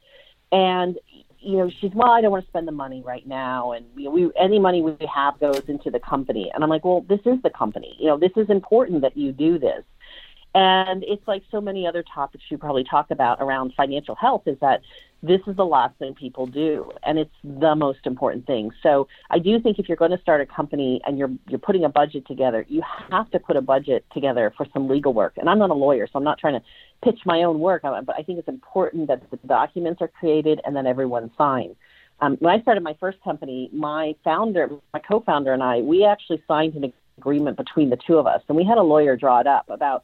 And 0.53 0.97
you 1.41 1.57
know, 1.57 1.71
she's 1.81 1.93
well, 1.95 2.11
I 2.11 2.21
don't 2.21 2.31
want 2.31 2.45
to 2.45 2.51
spend 2.51 2.67
the 2.67 2.73
money 2.73 3.03
right 3.05 3.27
now, 3.27 3.73
and 3.73 3.87
you 3.97 4.05
know, 4.05 4.11
we 4.11 4.31
any 4.39 4.59
money 4.59 4.83
we 4.83 4.97
have 5.13 5.39
goes 5.39 5.63
into 5.69 5.91
the 5.91 6.01
company. 6.01 6.51
And 6.53 6.65
I'm 6.65 6.71
like, 6.71 6.85
well, 6.85 7.05
this 7.09 7.21
is 7.27 7.41
the 7.43 7.51
company. 7.51 7.97
You 7.99 8.07
know, 8.09 8.19
this 8.19 8.33
is 8.37 8.51
important 8.51 9.03
that 9.03 9.17
you 9.17 9.33
do 9.33 9.59
this. 9.59 9.85
And 10.59 11.05
it's 11.07 11.23
like 11.29 11.45
so 11.53 11.61
many 11.61 11.87
other 11.87 12.03
topics 12.03 12.43
you 12.49 12.59
probably 12.59 12.83
talk 12.83 13.13
about 13.13 13.41
around 13.41 13.75
financial 13.77 14.17
health 14.17 14.43
is 14.47 14.59
that 14.61 14.81
this 15.23 15.41
is 15.47 15.55
the 15.55 15.65
last 15.65 15.97
thing 16.01 16.15
people 16.15 16.49
do 16.49 16.91
and 17.05 17.17
it's 17.17 17.35
the 17.45 17.77
most 17.77 18.01
important 18.07 18.45
thing. 18.45 18.73
So 18.83 19.07
i 19.31 19.39
do 19.39 19.61
think 19.61 19.79
if 19.79 19.89
you're 19.89 19.97
going 19.97 20.11
to 20.11 20.21
start 20.21 20.41
a 20.41 20.47
company 20.47 21.01
and 21.07 21.17
you're 21.17 21.31
you're 21.49 21.61
putting 21.61 21.85
a 21.85 21.89
budget 21.89 22.27
together 22.27 22.67
you 22.69 22.83
have 23.11 23.31
to 23.31 23.39
put 23.39 23.57
a 23.57 23.61
budget 23.61 24.05
together 24.13 24.53
for 24.57 24.67
some 24.73 24.89
legal 24.89 25.13
work. 25.13 25.35
And 25.37 25.49
i'm 25.49 25.61
not 25.61 25.71
a 25.71 25.75
lawyer 25.75 26.09
so 26.09 26.19
i'm 26.19 26.25
not 26.25 26.39
trying 26.39 26.55
to 26.55 26.63
pitch 27.05 27.21
my 27.25 27.45
own 27.45 27.61
work 27.61 27.83
but 27.83 28.17
i 28.19 28.23
think 28.25 28.41
it's 28.41 28.49
important 28.49 29.07
that 29.07 29.31
the 29.31 29.37
documents 29.47 30.03
are 30.03 30.09
created 30.09 30.61
and 30.65 30.75
then 30.75 30.89
everyone 30.89 31.31
signs 31.39 31.77
um, 32.21 32.37
when 32.41 32.53
i 32.53 32.61
started 32.63 32.83
my 32.83 32.97
first 32.99 33.19
company 33.23 33.71
my 33.73 34.15
founder 34.25 34.71
my 34.93 34.99
co-founder 34.99 35.53
and 35.53 35.63
i 35.63 35.79
we 35.81 36.05
actually 36.05 36.43
signed 36.49 36.75
an 36.75 36.93
agreement 37.17 37.57
between 37.57 37.91
the 37.91 37.99
two 38.07 38.17
of 38.19 38.27
us 38.27 38.43
and 38.49 38.57
we 38.57 38.65
had 38.65 38.79
a 38.79 38.83
lawyer 38.83 39.17
draw 39.17 39.39
it 39.39 39.47
up 39.47 39.67
about 39.69 40.03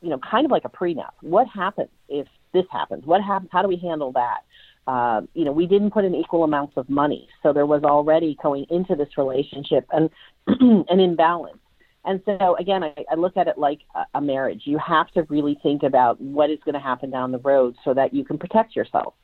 you 0.00 0.10
know 0.10 0.18
kind 0.18 0.44
of 0.44 0.50
like 0.50 0.64
a 0.64 0.68
prenup 0.68 1.10
what 1.20 1.46
happens 1.48 1.90
if 2.08 2.26
this 2.52 2.64
happens? 2.70 3.04
What 3.04 3.22
happens? 3.22 3.50
How 3.52 3.62
do 3.62 3.68
we 3.68 3.76
handle 3.76 4.12
that? 4.12 4.40
Uh, 4.86 5.22
you 5.34 5.44
know, 5.44 5.52
we 5.52 5.66
didn't 5.66 5.90
put 5.90 6.04
in 6.04 6.14
equal 6.14 6.44
amounts 6.44 6.76
of 6.76 6.88
money, 6.88 7.28
so 7.42 7.52
there 7.52 7.66
was 7.66 7.82
already 7.84 8.36
going 8.42 8.66
into 8.70 8.94
this 8.94 9.08
relationship 9.18 9.86
an 9.92 10.10
an 10.46 11.00
imbalance. 11.00 11.58
And 12.04 12.22
so 12.24 12.56
again, 12.58 12.82
I, 12.82 12.94
I 13.10 13.16
look 13.16 13.36
at 13.36 13.48
it 13.48 13.58
like 13.58 13.80
a, 14.14 14.20
marriage. 14.20 14.62
You 14.64 14.78
have 14.78 15.10
to 15.10 15.24
really 15.24 15.58
think 15.62 15.82
about 15.82 16.18
what 16.20 16.48
is 16.48 16.58
going 16.64 16.74
to 16.74 16.80
happen 16.80 17.10
down 17.10 17.32
the 17.32 17.38
road 17.38 17.76
so 17.84 17.92
that 17.92 18.14
you 18.14 18.24
can 18.24 18.38
protect 18.38 18.74
yourself. 18.74 19.14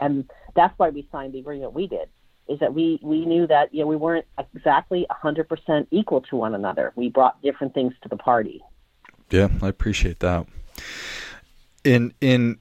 And 0.00 0.28
that's 0.56 0.76
why 0.78 0.88
we 0.88 1.06
signed 1.12 1.34
the 1.34 1.38
agreement 1.38 1.72
we 1.72 1.86
did. 1.86 2.08
Is 2.48 2.58
that 2.58 2.74
we 2.74 2.98
we 3.02 3.24
knew 3.24 3.46
that 3.46 3.72
you 3.72 3.82
know 3.82 3.86
we 3.86 3.94
weren't 3.94 4.26
exactly 4.36 5.06
100% 5.24 5.86
equal 5.92 6.22
to 6.22 6.36
one 6.36 6.56
another. 6.56 6.92
We 6.96 7.08
brought 7.08 7.40
different 7.42 7.74
things 7.74 7.94
to 8.02 8.08
the 8.08 8.16
party. 8.16 8.60
Yeah, 9.32 9.48
I 9.62 9.68
appreciate 9.68 10.20
that. 10.20 10.46
In 11.84 12.12
in 12.20 12.58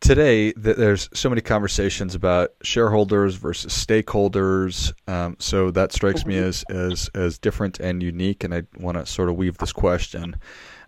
today 0.00 0.52
there's 0.56 1.08
so 1.14 1.28
many 1.28 1.40
conversations 1.40 2.14
about 2.14 2.50
shareholders 2.62 3.36
versus 3.36 3.72
stakeholders 3.72 4.92
um, 5.08 5.36
so 5.38 5.70
that 5.70 5.92
strikes 5.92 6.26
me 6.26 6.36
as, 6.36 6.64
as 6.68 7.08
as 7.14 7.38
different 7.38 7.80
and 7.80 8.02
unique 8.02 8.44
and 8.44 8.54
i 8.54 8.62
want 8.78 8.96
to 8.96 9.06
sort 9.06 9.30
of 9.30 9.36
weave 9.36 9.56
this 9.56 9.72
question 9.72 10.36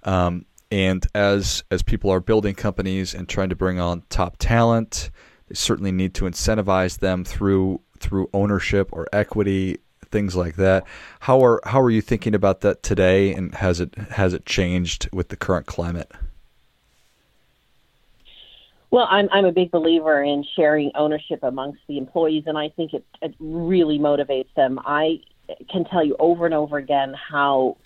um, 0.03 0.45
and 0.71 1.07
as 1.15 1.65
as 1.71 1.83
people 1.83 2.11
are 2.11 2.21
building 2.21 2.55
companies 2.55 3.15
and 3.15 3.29
trying 3.29 3.49
to 3.49 3.57
bring 3.57 3.81
on 3.81 4.03
top 4.11 4.37
talent 4.39 5.11
they 5.49 5.55
certainly 5.55 5.91
need 5.91 6.13
to 6.13 6.25
incentivize 6.25 6.99
them 6.99 7.25
through 7.25 7.81
through 7.99 8.29
ownership 8.35 8.91
or 8.93 9.09
equity 9.13 9.79
things 10.11 10.35
like 10.37 10.57
that 10.57 10.85
how 11.21 11.45
are 11.45 11.61
how 11.65 11.81
are 11.81 11.91
you 11.91 12.01
thinking 12.01 12.35
about 12.35 12.61
that 12.61 12.83
today 12.83 13.35
and 13.35 13.55
has 13.57 13.81
it 13.81 13.95
has 13.95 14.33
it 14.33 14.45
changed 14.47 15.09
with 15.13 15.29
the 15.29 15.37
current 15.37 15.67
climate 15.67 16.13
well, 18.91 19.07
I'm 19.11 19.29
I'm 19.33 19.45
a 19.45 19.53
big 19.53 19.71
believer 19.71 20.23
in 20.23 20.45
sharing 20.57 20.91
ownership 20.95 21.41
amongst 21.43 21.81
the 21.89 21.99
employees, 21.99 22.45
and 22.47 22.57
I 22.57 22.71
think 22.71 22.95
it, 22.95 23.05
it 23.21 23.35
really 23.39 23.99
motivates 23.99 24.53
them. 24.57 24.79
I 24.85 25.21
can 25.71 25.85
tell 25.85 26.05
you 26.05 26.17
over 26.19 26.47
and 26.47 26.55
over 26.55 26.79
again 26.79 27.15
how 27.15 27.77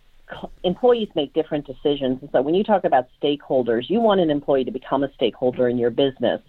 employees 0.65 1.09
make 1.15 1.33
different 1.35 1.67
decisions. 1.67 2.19
And 2.21 2.29
so 2.33 2.43
when 2.43 2.55
you 2.55 2.65
talk 2.65 2.85
about 2.85 3.09
stakeholders, 3.23 3.89
you 3.89 4.01
want 4.01 4.21
an 4.21 4.31
employee 4.31 4.65
to 4.65 4.71
become 4.71 5.03
a 5.03 5.13
stakeholder 5.15 5.69
in 5.69 5.79
your 5.79 5.91
business. 5.91 6.41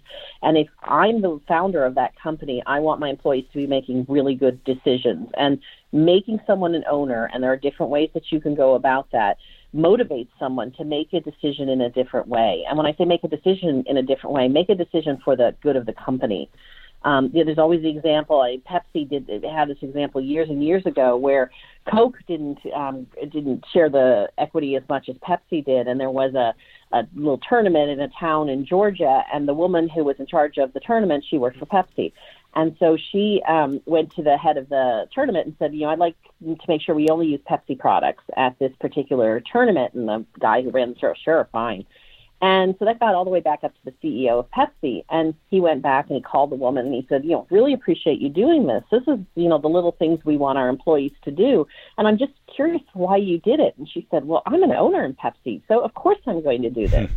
And 0.42 0.56
if 0.56 0.68
I'm 0.82 1.22
the 1.22 1.40
founder 1.46 1.84
of 1.84 1.94
that 1.96 2.18
company, 2.20 2.62
I 2.66 2.80
want 2.80 3.00
my 3.00 3.10
employees 3.10 3.46
to 3.52 3.58
be 3.58 3.66
making 3.66 4.06
really 4.08 4.34
good 4.34 4.62
decisions 4.64 5.28
and 5.36 5.58
making 5.92 6.40
someone 6.46 6.74
an 6.74 6.84
owner. 6.90 7.30
And 7.32 7.42
there 7.42 7.52
are 7.52 7.56
different 7.56 7.90
ways 7.90 8.10
that 8.14 8.30
you 8.30 8.40
can 8.40 8.54
go 8.54 8.74
about 8.74 9.10
that 9.12 9.36
motivates 9.74 10.28
someone 10.38 10.70
to 10.72 10.84
make 10.84 11.12
a 11.12 11.20
decision 11.20 11.68
in 11.68 11.80
a 11.80 11.90
different 11.90 12.28
way. 12.28 12.64
And 12.68 12.78
when 12.78 12.86
I 12.86 12.94
say 12.94 13.04
make 13.04 13.24
a 13.24 13.28
decision 13.28 13.82
in 13.86 13.96
a 13.96 14.02
different 14.02 14.34
way, 14.34 14.46
make 14.48 14.68
a 14.68 14.74
decision 14.74 15.20
for 15.24 15.34
the 15.36 15.54
good 15.62 15.76
of 15.76 15.86
the 15.86 15.94
company. 15.94 16.48
Um, 17.04 17.30
you 17.32 17.40
know, 17.40 17.44
there's 17.44 17.58
always 17.58 17.82
the 17.82 17.90
example. 17.90 18.40
I, 18.40 18.58
Pepsi 18.68 19.08
did 19.08 19.44
had 19.44 19.68
this 19.68 19.78
example 19.82 20.20
years 20.20 20.48
and 20.48 20.64
years 20.64 20.86
ago 20.86 21.16
where 21.16 21.50
Coke 21.90 22.16
didn't 22.26 22.58
um, 22.74 23.06
didn't 23.20 23.64
share 23.72 23.90
the 23.90 24.28
equity 24.38 24.74
as 24.76 24.82
much 24.88 25.08
as 25.08 25.16
Pepsi 25.16 25.64
did, 25.64 25.86
and 25.86 26.00
there 26.00 26.10
was 26.10 26.34
a, 26.34 26.54
a 26.96 27.06
little 27.14 27.40
tournament 27.46 27.90
in 27.90 28.00
a 28.00 28.08
town 28.18 28.48
in 28.48 28.64
Georgia, 28.64 29.22
and 29.32 29.46
the 29.46 29.54
woman 29.54 29.88
who 29.88 30.02
was 30.02 30.16
in 30.18 30.26
charge 30.26 30.56
of 30.56 30.72
the 30.72 30.80
tournament 30.80 31.24
she 31.28 31.36
worked 31.36 31.58
for 31.58 31.66
Pepsi, 31.66 32.12
and 32.54 32.76
so 32.78 32.96
she 33.10 33.42
um, 33.48 33.80
went 33.84 34.14
to 34.14 34.22
the 34.22 34.36
head 34.36 34.56
of 34.56 34.68
the 34.68 35.06
tournament 35.12 35.46
and 35.46 35.56
said, 35.58 35.74
you 35.74 35.80
know, 35.80 35.88
I'd 35.88 35.98
like 35.98 36.16
to 36.44 36.56
make 36.68 36.82
sure 36.82 36.94
we 36.94 37.08
only 37.08 37.26
use 37.26 37.40
Pepsi 37.50 37.78
products 37.78 38.24
at 38.36 38.58
this 38.58 38.70
particular 38.80 39.42
tournament. 39.52 39.94
And 39.94 40.08
the 40.08 40.24
guy 40.38 40.62
who 40.62 40.70
ran 40.70 40.94
the 40.94 40.98
show, 40.98 41.14
sure, 41.24 41.48
fine. 41.50 41.84
And 42.42 42.74
so 42.78 42.84
that 42.84 43.00
got 43.00 43.14
all 43.14 43.24
the 43.24 43.30
way 43.30 43.40
back 43.40 43.64
up 43.64 43.72
to 43.74 43.80
the 43.84 43.94
CEO 44.02 44.38
of 44.38 44.50
Pepsi. 44.50 45.04
And 45.08 45.34
he 45.48 45.60
went 45.60 45.82
back 45.82 46.08
and 46.08 46.16
he 46.16 46.22
called 46.22 46.50
the 46.50 46.56
woman 46.56 46.86
and 46.86 46.94
he 46.94 47.06
said, 47.08 47.24
you 47.24 47.30
know, 47.30 47.46
really 47.50 47.72
appreciate 47.72 48.20
you 48.20 48.28
doing 48.28 48.66
this. 48.66 48.82
This 48.90 49.02
is, 49.02 49.18
you 49.34 49.48
know, 49.48 49.58
the 49.58 49.68
little 49.68 49.92
things 49.92 50.20
we 50.24 50.36
want 50.36 50.58
our 50.58 50.68
employees 50.68 51.12
to 51.24 51.30
do. 51.30 51.66
And 51.96 52.06
I'm 52.06 52.18
just 52.18 52.32
curious 52.54 52.82
why 52.92 53.16
you 53.16 53.38
did 53.38 53.60
it. 53.60 53.74
And 53.78 53.88
she 53.88 54.06
said, 54.10 54.24
well, 54.24 54.42
I'm 54.46 54.62
an 54.62 54.72
owner 54.72 55.04
in 55.04 55.14
Pepsi. 55.14 55.62
So 55.68 55.80
of 55.80 55.94
course 55.94 56.18
I'm 56.26 56.42
going 56.42 56.62
to 56.62 56.70
do 56.70 56.88
this. 56.88 57.08
Hmm. 57.08 57.16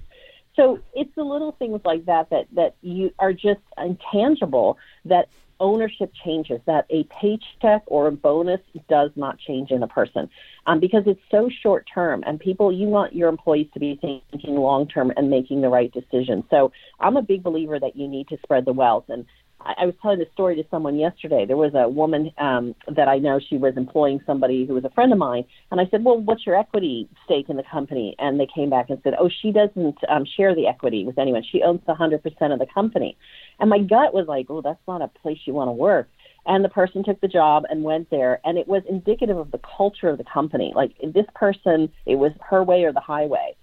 So 0.56 0.80
it's 0.94 1.14
the 1.16 1.24
little 1.24 1.52
things 1.52 1.82
like 1.86 2.06
that 2.06 2.32
that 2.32 2.48
that 2.54 2.76
you 2.82 3.14
are 3.20 3.32
just 3.32 3.62
intangible 3.78 4.78
that 5.06 5.30
ownership 5.60 6.12
changes 6.26 6.60
that 6.66 6.86
a 6.90 7.04
paycheck 7.06 7.84
or 7.88 8.08
a 8.08 8.12
bonus 8.12 8.62
does 8.90 9.12
not 9.16 9.38
change 9.40 9.72
in 9.72 9.84
a 9.84 9.88
person 9.88 10.30
um, 10.66 10.80
because 10.80 11.04
it's 11.06 11.22
so 11.32 11.50
short 11.64 11.88
term 11.94 12.24
and 12.26 12.40
people 12.40 12.72
you 12.72 12.88
want 12.88 13.16
your 13.16 13.30
employees 13.30 13.68
to 13.74 13.80
be 13.80 13.98
thinking 14.02 14.56
long 14.56 14.88
term 14.88 15.12
and 15.16 15.30
making 15.30 15.62
the 15.62 15.70
right 15.70 15.92
decision. 15.92 16.44
So 16.50 16.72
i'm 17.00 17.18
a 17.18 17.22
big 17.22 17.44
believer 17.44 17.80
that 17.80 17.96
you 17.96 18.08
need 18.08 18.28
to 18.30 18.38
spread 18.44 18.66
the 18.66 18.74
wealth 18.74 19.06
and 19.10 19.26
I, 19.62 19.74
I 19.82 19.86
was 19.86 19.96
telling 20.02 20.20
this 20.20 20.28
story 20.34 20.56
to 20.56 20.64
someone 20.70 20.98
yesterday. 20.98 21.46
There 21.46 21.58
was 21.58 21.74
a 21.76 21.88
woman 21.88 22.32
um, 22.38 22.76
that 22.96 23.08
I 23.08 23.18
know. 23.18 23.40
She 23.40 23.58
was 23.58 23.74
employing 23.78 24.20
somebody 24.26 24.66
who 24.66 24.74
was 24.74 24.86
a 24.86 24.90
friend 24.92 25.12
of 25.12 25.20
mine, 25.20 25.44
and 25.72 25.82
I 25.82 25.86
said, 25.90 26.04
"Well, 26.04 26.20
what's 26.20 26.46
your 26.46 26.58
equity 26.58 27.08
stake 27.26 27.50
in 27.50 27.58
the 27.58 27.64
company?" 27.64 28.16
And 28.20 28.40
they 28.40 28.48
came 28.54 28.70
back 28.70 28.90
and 28.90 29.00
said, 29.04 29.14
"Oh, 29.20 29.30
she 29.42 29.52
doesn't 29.52 29.98
um, 30.10 30.26
share 30.26 30.56
the 30.56 30.68
equity 30.68 31.06
with 31.06 31.18
anyone. 31.18 31.44
She 31.52 31.64
owns 31.64 31.82
the 31.88 31.96
hundred 31.96 32.24
percent 32.24 32.54
of 32.54 32.60
the 32.60 32.68
company." 32.74 33.18
And 33.60 33.70
my 33.70 33.80
gut 33.80 34.14
was 34.14 34.26
like, 34.28 34.48
"Oh, 34.50 34.62
that's 34.62 34.88
not 34.88 35.02
a 35.02 35.08
place 35.08 35.40
you 35.46 35.54
want 35.54 35.70
to 35.70 35.74
work." 35.74 36.10
And 36.46 36.64
the 36.64 36.70
person 36.70 37.04
took 37.04 37.20
the 37.20 37.28
job 37.28 37.64
and 37.70 37.84
went 37.84 38.10
there, 38.10 38.40
and 38.46 38.58
it 38.58 38.68
was 38.68 38.84
indicative 38.88 39.38
of 39.38 39.52
the 39.52 39.60
culture 39.78 40.10
of 40.10 40.18
the 40.18 40.24
company. 40.24 40.72
Like 40.76 40.94
this 41.02 41.26
person, 41.36 41.90
it 42.06 42.16
was 42.16 42.32
her 42.50 42.64
way 42.64 42.84
or 42.84 42.94
the 42.94 43.02
highway 43.02 43.56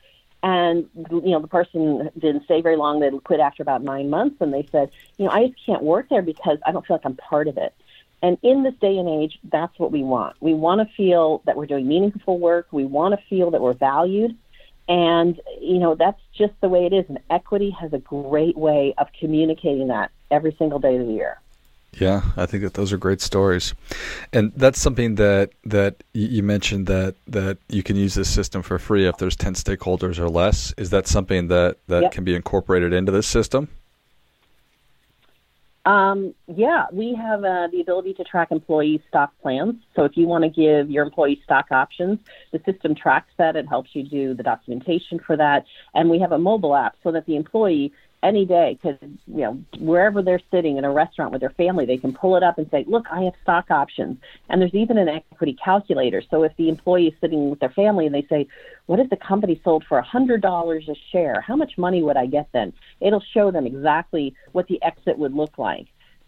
and 0.44 0.90
you 1.10 1.30
know, 1.30 1.40
the 1.40 1.48
person 1.48 2.10
didn't 2.18 2.44
stay 2.44 2.60
very 2.60 2.76
long. 2.76 3.00
They 3.00 3.10
quit 3.24 3.40
after 3.40 3.62
about 3.62 3.82
nine 3.82 4.10
months, 4.10 4.36
and 4.40 4.52
they 4.52 4.68
said, 4.70 4.90
you 5.16 5.24
know, 5.24 5.30
I 5.30 5.48
just 5.48 5.64
can't 5.64 5.82
work 5.82 6.10
there 6.10 6.20
because 6.20 6.58
I 6.66 6.70
don't 6.70 6.86
feel 6.86 6.96
like 6.96 7.06
I'm 7.06 7.16
part 7.16 7.48
of 7.48 7.56
it. 7.56 7.74
And 8.22 8.36
in 8.42 8.62
this 8.62 8.74
day 8.74 8.98
and 8.98 9.08
age, 9.08 9.38
that's 9.44 9.78
what 9.78 9.90
we 9.90 10.02
want. 10.02 10.36
We 10.40 10.52
want 10.52 10.86
to 10.86 10.94
feel 10.96 11.42
that 11.46 11.56
we're 11.56 11.66
doing 11.66 11.88
meaningful 11.88 12.38
work. 12.38 12.68
We 12.72 12.84
want 12.84 13.18
to 13.18 13.26
feel 13.26 13.50
that 13.52 13.62
we're 13.62 13.72
valued. 13.72 14.36
And, 14.86 15.40
you 15.62 15.78
know, 15.78 15.94
that's 15.94 16.20
just 16.36 16.52
the 16.60 16.68
way 16.68 16.84
it 16.84 16.92
is. 16.92 17.06
And 17.08 17.20
equity 17.30 17.70
has 17.80 17.94
a 17.94 17.98
great 17.98 18.56
way 18.56 18.92
of 18.98 19.08
communicating 19.18 19.88
that 19.88 20.10
every 20.30 20.54
single 20.58 20.78
day 20.78 20.96
of 20.96 21.06
the 21.06 21.12
year. 21.12 21.40
Yeah, 21.98 22.22
I 22.36 22.46
think 22.46 22.64
that 22.64 22.74
those 22.74 22.92
are 22.92 22.96
great 22.96 23.20
stories, 23.20 23.72
and 24.32 24.52
that's 24.56 24.80
something 24.80 25.14
that 25.14 25.50
that 25.64 26.02
you 26.12 26.42
mentioned 26.42 26.88
that 26.88 27.14
that 27.28 27.58
you 27.68 27.84
can 27.84 27.94
use 27.94 28.14
this 28.14 28.28
system 28.28 28.62
for 28.62 28.80
free 28.80 29.06
if 29.06 29.16
there's 29.18 29.36
ten 29.36 29.54
stakeholders 29.54 30.18
or 30.18 30.28
less. 30.28 30.74
Is 30.76 30.90
that 30.90 31.06
something 31.06 31.48
that 31.48 31.76
that 31.86 32.02
yep. 32.02 32.12
can 32.12 32.24
be 32.24 32.34
incorporated 32.34 32.92
into 32.92 33.12
this 33.12 33.28
system? 33.28 33.68
Um, 35.86 36.34
yeah, 36.46 36.86
we 36.92 37.14
have 37.14 37.44
uh, 37.44 37.68
the 37.70 37.80
ability 37.82 38.14
to 38.14 38.24
track 38.24 38.50
employee 38.50 39.02
stock 39.08 39.32
plans. 39.42 39.74
So 39.94 40.04
if 40.04 40.16
you 40.16 40.26
want 40.26 40.44
to 40.44 40.50
give 40.50 40.90
your 40.90 41.04
employees 41.04 41.38
stock 41.44 41.66
options, 41.70 42.18
the 42.52 42.60
system 42.64 42.94
tracks 42.94 43.30
that. 43.36 43.54
It 43.54 43.68
helps 43.68 43.90
you 43.94 44.02
do 44.02 44.34
the 44.34 44.42
documentation 44.42 45.18
for 45.18 45.36
that. 45.36 45.66
And 45.92 46.08
we 46.08 46.18
have 46.20 46.32
a 46.32 46.38
mobile 46.38 46.74
app 46.74 46.96
so 47.02 47.12
that 47.12 47.26
the 47.26 47.36
employee 47.36 47.92
any 48.24 48.46
day 48.46 48.78
because 48.82 48.98
you 49.02 49.42
know 49.42 49.62
wherever 49.78 50.22
they're 50.22 50.40
sitting 50.50 50.78
in 50.78 50.84
a 50.84 50.90
restaurant 50.90 51.30
with 51.30 51.42
their 51.42 51.50
family 51.50 51.84
they 51.84 51.98
can 51.98 52.12
pull 52.12 52.36
it 52.36 52.42
up 52.42 52.56
and 52.56 52.68
say 52.70 52.84
look 52.88 53.04
i 53.12 53.20
have 53.22 53.34
stock 53.42 53.70
options. 53.70 54.16
And 54.48 54.60
there's 54.60 54.74
even 54.74 54.98
an 54.98 55.08
equity 55.08 55.56
calculator. 55.62 56.22
So 56.30 56.42
if 56.42 56.56
the 56.56 56.68
employee 56.68 57.08
is 57.08 57.14
sitting 57.20 57.50
with 57.50 57.60
their 57.60 57.70
family 57.70 58.06
and 58.06 58.14
they 58.14 58.26
say 58.28 58.46
what 58.86 59.00
if 59.00 59.10
the 59.10 59.16
company 59.16 59.60
sold 59.62 59.84
for 59.88 59.98
a 59.98 60.02
hundred 60.02 60.40
dollars 60.40 60.88
a 60.88 60.94
share? 61.12 61.40
How 61.40 61.56
much 61.56 61.78
money 61.78 62.02
would 62.02 62.16
i 62.16 62.26
get 62.26 62.48
then? 62.52 62.72
It'll 63.00 63.22
show 63.32 63.50
them 63.50 63.66
exactly 63.66 64.34
what 64.52 64.66
the 64.66 64.82
exit 64.82 65.18
would 65.18 65.34
look 65.34 65.58
like. 65.58 65.86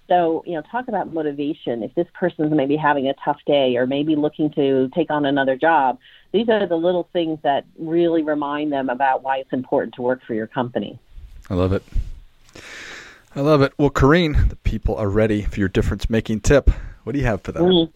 So, 0.09 0.45
you 0.47 0.55
know, 0.55 0.62
talk 0.71 0.87
about 0.88 1.12
motivation. 1.12 1.83
If 1.83 1.95
this 1.95 2.07
person's 2.15 2.53
maybe 2.53 2.76
having 2.76 3.09
a 3.09 3.15
tough 3.25 3.38
day 3.45 3.76
or 3.76 3.87
maybe 3.87 4.15
looking 4.15 4.50
to 4.53 4.88
take 4.95 5.11
on 5.11 5.26
another 5.26 5.57
job, 5.57 5.99
these 6.33 6.49
are 6.49 6.67
the 6.67 6.76
little 6.76 7.09
things 7.12 7.38
that 7.43 7.65
really 7.79 8.23
remind 8.23 8.73
them 8.73 8.88
about 8.88 9.25
why 9.25 9.38
it's 9.38 9.53
important 9.53 9.95
to 9.95 10.03
work 10.03 10.21
for 10.25 10.35
your 10.35 10.47
company. 10.47 10.99
I 11.49 11.55
love 11.55 11.73
it. 11.73 11.83
I 13.35 13.41
love 13.41 13.62
it. 13.62 13.73
Well, 13.76 13.91
Carine, 13.91 14.49
the 14.49 14.57
people 14.57 14.97
are 14.97 15.09
ready 15.09 15.43
for 15.43 15.61
your 15.61 15.69
difference 15.69 16.09
making 16.09 16.41
tip. 16.41 16.71
What 17.05 17.12
do 17.12 17.19
you 17.19 17.26
have 17.26 17.43
for 17.43 17.53
them? 17.53 17.65
Mm. 17.65 17.93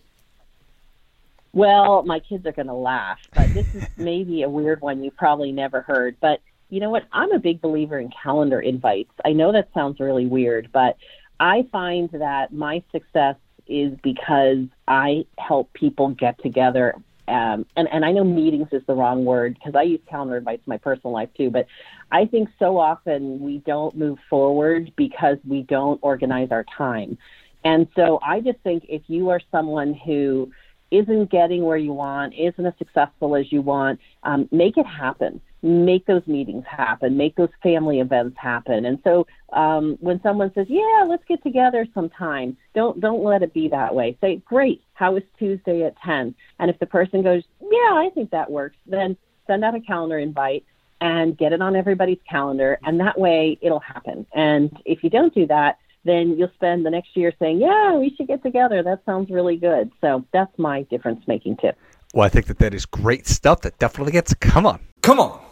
Well, 1.53 2.03
my 2.05 2.21
kids 2.21 2.47
are 2.47 2.53
going 2.53 2.69
to 2.69 2.75
laugh, 2.75 3.19
but 3.35 3.53
this 3.55 3.75
is 3.75 3.85
maybe 3.97 4.43
a 4.43 4.49
weird 4.49 4.81
one 4.81 5.03
you 5.03 5.11
probably 5.11 5.51
never 5.51 5.81
heard. 5.81 6.17
But 6.21 6.41
you 6.69 6.79
know 6.79 6.91
what? 6.91 7.05
I'm 7.13 7.33
a 7.33 7.39
big 7.39 7.61
believer 7.61 7.99
in 7.99 8.11
calendar 8.11 8.61
invites. 8.61 9.13
I 9.25 9.33
know 9.33 9.51
that 9.53 9.69
sounds 9.75 9.99
really 9.99 10.27
weird, 10.27 10.71
but 10.73 10.97
I 11.41 11.67
find 11.73 12.09
that 12.11 12.53
my 12.53 12.83
success 12.93 13.37
is 13.67 13.95
because 14.03 14.67
I 14.87 15.27
help 15.39 15.73
people 15.73 16.11
get 16.11 16.41
together. 16.43 16.95
Um, 17.29 17.67
and, 17.77 17.89
and 17.93 18.05
I 18.05 18.13
know 18.13 18.25
meetings 18.25 18.69
is 18.73 18.83
the 18.87 18.95
wrong 18.95 19.25
word 19.25 19.55
because 19.55 19.75
I 19.75 19.83
use 19.83 20.01
calendar 20.09 20.37
invites 20.37 20.63
in 20.67 20.71
my 20.71 20.79
personal 20.79 21.13
life 21.13 21.29
too, 21.37 21.51
but 21.51 21.67
I 22.11 22.27
think 22.27 22.49
so 22.59 22.79
often 22.79 23.41
we 23.41 23.59
don't 23.59 23.97
move 23.97 24.19
forward 24.29 24.93
because 24.97 25.39
we 25.47 25.63
don't 25.63 25.99
organize 26.03 26.49
our 26.51 26.65
time. 26.77 27.19
And 27.65 27.87
so 27.95 28.19
I 28.23 28.41
just 28.41 28.59
think 28.61 28.87
if 28.89 29.03
you 29.07 29.29
are 29.29 29.41
someone 29.53 29.95
who 29.95 30.51
isn't 30.91 31.31
getting 31.31 31.63
where 31.63 31.77
you 31.77 31.93
want, 31.93 32.35
isn't 32.35 32.67
as 32.67 32.73
successful 32.79 33.37
as 33.37 33.53
you 33.53 33.63
want, 33.63 34.01
um, 34.25 34.49
make 34.51 34.77
it 34.77 34.87
happen. 34.87 35.41
Make 35.63 36.07
those 36.07 36.27
meetings 36.27 36.65
happen. 36.67 37.17
Make 37.17 37.37
those 37.37 37.51
family 37.63 38.01
events 38.01 38.37
happen. 38.39 38.87
And 38.87 38.99
so 39.05 39.27
um, 39.53 39.99
when 40.01 40.21
someone 40.23 40.53
says, 40.55 40.67
"Yeah, 40.69 41.05
let's 41.09 41.25
get 41.29 41.43
together 41.43 41.87
sometime," 41.93 42.57
don't 42.75 43.01
don't 43.01 43.23
let 43.23 43.43
it 43.43 43.53
be 43.53 43.69
that 43.69 43.95
way. 43.95 44.17
Say, 44.21 44.37
"Great, 44.45 44.83
how 44.95 45.17
is 45.17 45.23
Tuesday 45.39 45.83
at 45.83 45.97
10?" 46.05 46.35
And 46.59 46.71
if 46.71 46.79
the 46.79 46.87
person 46.87 47.23
goes, 47.23 47.43
"Yeah, 47.61 47.93
I 47.93 48.11
think 48.15 48.31
that 48.31 48.51
works," 48.51 48.77
then 48.87 49.17
send 49.47 49.65
out 49.65 49.75
a 49.75 49.81
calendar 49.81 50.19
invite 50.19 50.65
and 51.01 51.37
get 51.37 51.53
it 51.53 51.63
on 51.63 51.77
everybody's 51.77 52.21
calendar, 52.29 52.79
and 52.85 53.01
that 53.01 53.19
way 53.19 53.59
it'll 53.61 53.81
happen. 53.81 54.27
And 54.35 54.71
if 54.85 55.03
you 55.03 55.11
don't 55.11 55.35
do 55.35 55.47
that, 55.47 55.79
then 56.05 56.37
you'll 56.39 56.53
spend 56.55 56.87
the 56.87 56.91
next 56.91 57.17
year 57.17 57.33
saying, 57.39 57.61
"Yeah, 57.61 57.97
we 57.97 58.15
should 58.17 58.29
get 58.29 58.43
together. 58.43 58.83
That 58.83 59.05
sounds 59.05 59.31
really 59.31 59.57
good." 59.57 59.91
So 60.01 60.25
that's 60.33 60.57
my 60.59 60.83
difference 60.85 61.27
making 61.27 61.57
tip. 61.57 61.77
Well, 62.15 62.25
I 62.25 62.29
think 62.29 62.47
that 62.47 62.59
that 62.59 62.75
is 62.75 62.87
great 62.87 63.27
stuff. 63.27 63.61
That 63.63 63.79
definitely 63.79 64.13
gets. 64.13 64.35
Come 64.35 64.67
on, 64.67 64.81
come 65.03 65.21
on. 65.21 65.50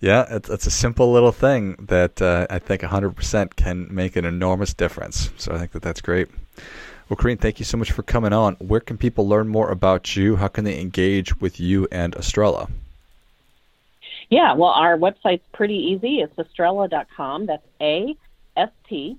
Yeah, 0.00 0.26
it's, 0.30 0.48
it's 0.48 0.66
a 0.66 0.70
simple 0.70 1.12
little 1.12 1.32
thing 1.32 1.74
that 1.88 2.22
uh, 2.22 2.46
I 2.48 2.58
think 2.60 2.82
100% 2.82 3.56
can 3.56 3.92
make 3.92 4.14
an 4.16 4.24
enormous 4.24 4.72
difference. 4.72 5.30
So 5.36 5.52
I 5.52 5.58
think 5.58 5.72
that 5.72 5.82
that's 5.82 6.00
great. 6.00 6.28
Well, 7.08 7.16
Carine, 7.16 7.38
thank 7.38 7.58
you 7.58 7.64
so 7.64 7.76
much 7.76 7.90
for 7.90 8.02
coming 8.02 8.32
on. 8.32 8.54
Where 8.56 8.80
can 8.80 8.98
people 8.98 9.26
learn 9.26 9.48
more 9.48 9.70
about 9.70 10.14
you? 10.14 10.36
How 10.36 10.48
can 10.48 10.64
they 10.64 10.78
engage 10.78 11.40
with 11.40 11.58
you 11.58 11.88
and 11.90 12.14
Astrella? 12.14 12.68
Yeah, 14.30 14.52
well, 14.54 14.70
our 14.70 14.96
website's 14.98 15.44
pretty 15.52 15.76
easy. 15.76 16.20
It's 16.20 16.36
astrella.com. 16.36 17.46
That's 17.46 17.66
A 17.80 18.14
S 18.56 18.70
T 18.88 19.16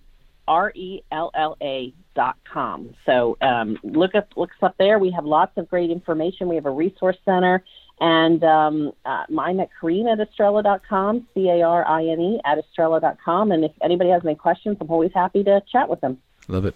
R 0.48 0.72
E 0.76 1.02
L 1.12 1.32
L 1.34 1.58
A 1.62 1.94
dot 2.16 2.38
com. 2.52 2.94
So 3.06 3.38
um, 3.42 3.80
look 3.84 4.14
up 4.14 4.28
look 4.36 4.52
up 4.62 4.76
there. 4.78 5.00
We 5.00 5.12
have 5.12 5.26
lots 5.26 5.58
of 5.58 5.68
great 5.70 5.90
information. 5.90 6.48
We 6.48 6.56
have 6.56 6.68
a 6.68 6.72
resource 6.72 7.18
center, 7.26 7.64
and 8.00 8.44
um, 8.44 8.92
uh, 9.06 9.24
mine 9.30 9.60
at 9.60 9.70
Carine 9.80 10.08
at 10.08 10.20
Astrella 10.20 10.64
dot 10.64 10.82
com, 10.88 11.28
C 11.34 11.50
A 11.50 11.62
R 11.62 11.88
I 11.88 12.06
N 12.06 12.20
E 12.20 12.42
at 12.46 12.58
Astrella 12.58 13.02
dot 13.02 13.18
com. 13.24 13.52
And 13.52 13.64
if 13.64 13.72
anybody 13.82 14.10
has 14.10 14.22
any 14.26 14.36
questions, 14.36 14.78
I'm 14.82 14.90
always 14.90 15.12
happy 15.14 15.44
to 15.44 15.62
chat 15.72 15.90
with 15.90 16.02
them. 16.02 16.18
Love 16.48 16.66
it. 16.66 16.76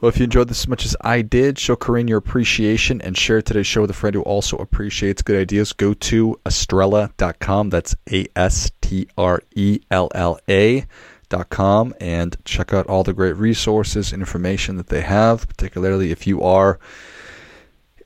Well, 0.00 0.10
if 0.10 0.18
you 0.18 0.24
enjoyed 0.24 0.48
this 0.48 0.60
as 0.60 0.68
much 0.68 0.84
as 0.84 0.94
I 1.00 1.22
did, 1.22 1.58
show 1.58 1.74
Carine 1.74 2.06
your 2.06 2.18
appreciation 2.18 3.00
and 3.00 3.16
share 3.16 3.40
today's 3.40 3.66
show 3.66 3.80
with 3.80 3.90
a 3.90 3.94
friend 3.94 4.14
who 4.14 4.22
also 4.22 4.58
appreciates 4.58 5.22
good 5.22 5.40
ideas. 5.40 5.72
Go 5.72 5.94
to 5.94 6.38
Astrella.com. 6.44 7.70
That's 7.70 7.96
A 8.12 8.26
S 8.36 8.70
T 8.82 9.08
R 9.16 9.42
E 9.54 9.80
L 9.90 10.10
L 10.14 10.38
A 10.48 10.84
Dot 11.28 11.50
com 11.50 11.92
and 12.00 12.36
check 12.44 12.72
out 12.72 12.86
all 12.86 13.02
the 13.02 13.12
great 13.12 13.34
resources 13.34 14.12
and 14.12 14.22
information 14.22 14.76
that 14.76 14.86
they 14.86 15.00
have, 15.00 15.48
particularly 15.48 16.12
if 16.12 16.24
you 16.24 16.40
are 16.40 16.78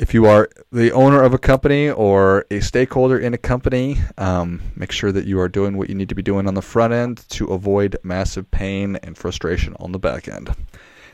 if 0.01 0.15
you 0.15 0.25
are 0.25 0.49
the 0.73 0.91
owner 0.93 1.23
of 1.23 1.35
a 1.35 1.39
company 1.39 1.91
or 1.91 2.47
a 2.51 2.61
stakeholder 2.61 3.19
in 3.19 3.35
a 3.35 3.39
company, 3.39 3.99
um, 4.17 4.63
make 4.75 4.91
sure 4.93 5.13
that 5.13 5.27
you 5.27 5.39
are 5.39 5.49
doing 5.49 5.77
what 5.77 5.91
you 5.91 5.95
need 5.95 6.09
to 6.09 6.15
be 6.15 6.23
doing 6.23 6.49
on 6.49 6.55
the 6.55 6.63
front 6.63 6.95
end 6.95 7.23
to 7.29 7.49
avoid 7.49 7.99
massive 8.03 8.51
pain 8.51 8.97
and 9.03 9.19
frustration 9.19 9.77
on 9.79 9.93
the 9.93 9.99
back 9.99 10.27
end. 10.27 10.57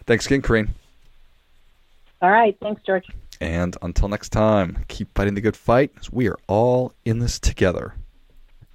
Thanks 0.05 0.25
again, 0.27 0.41
Carine. 0.41 0.69
All 2.23 2.31
right. 2.31 2.57
Thanks, 2.63 2.81
George. 2.87 3.07
And 3.41 3.77
until 3.83 4.07
next 4.07 4.29
time, 4.29 4.85
keep 4.87 5.13
fighting 5.17 5.35
the 5.35 5.41
good 5.41 5.57
fight. 5.57 5.91
We 6.13 6.29
are 6.29 6.39
all 6.47 6.93
in 7.05 7.19
this 7.19 7.41
together. 7.41 7.96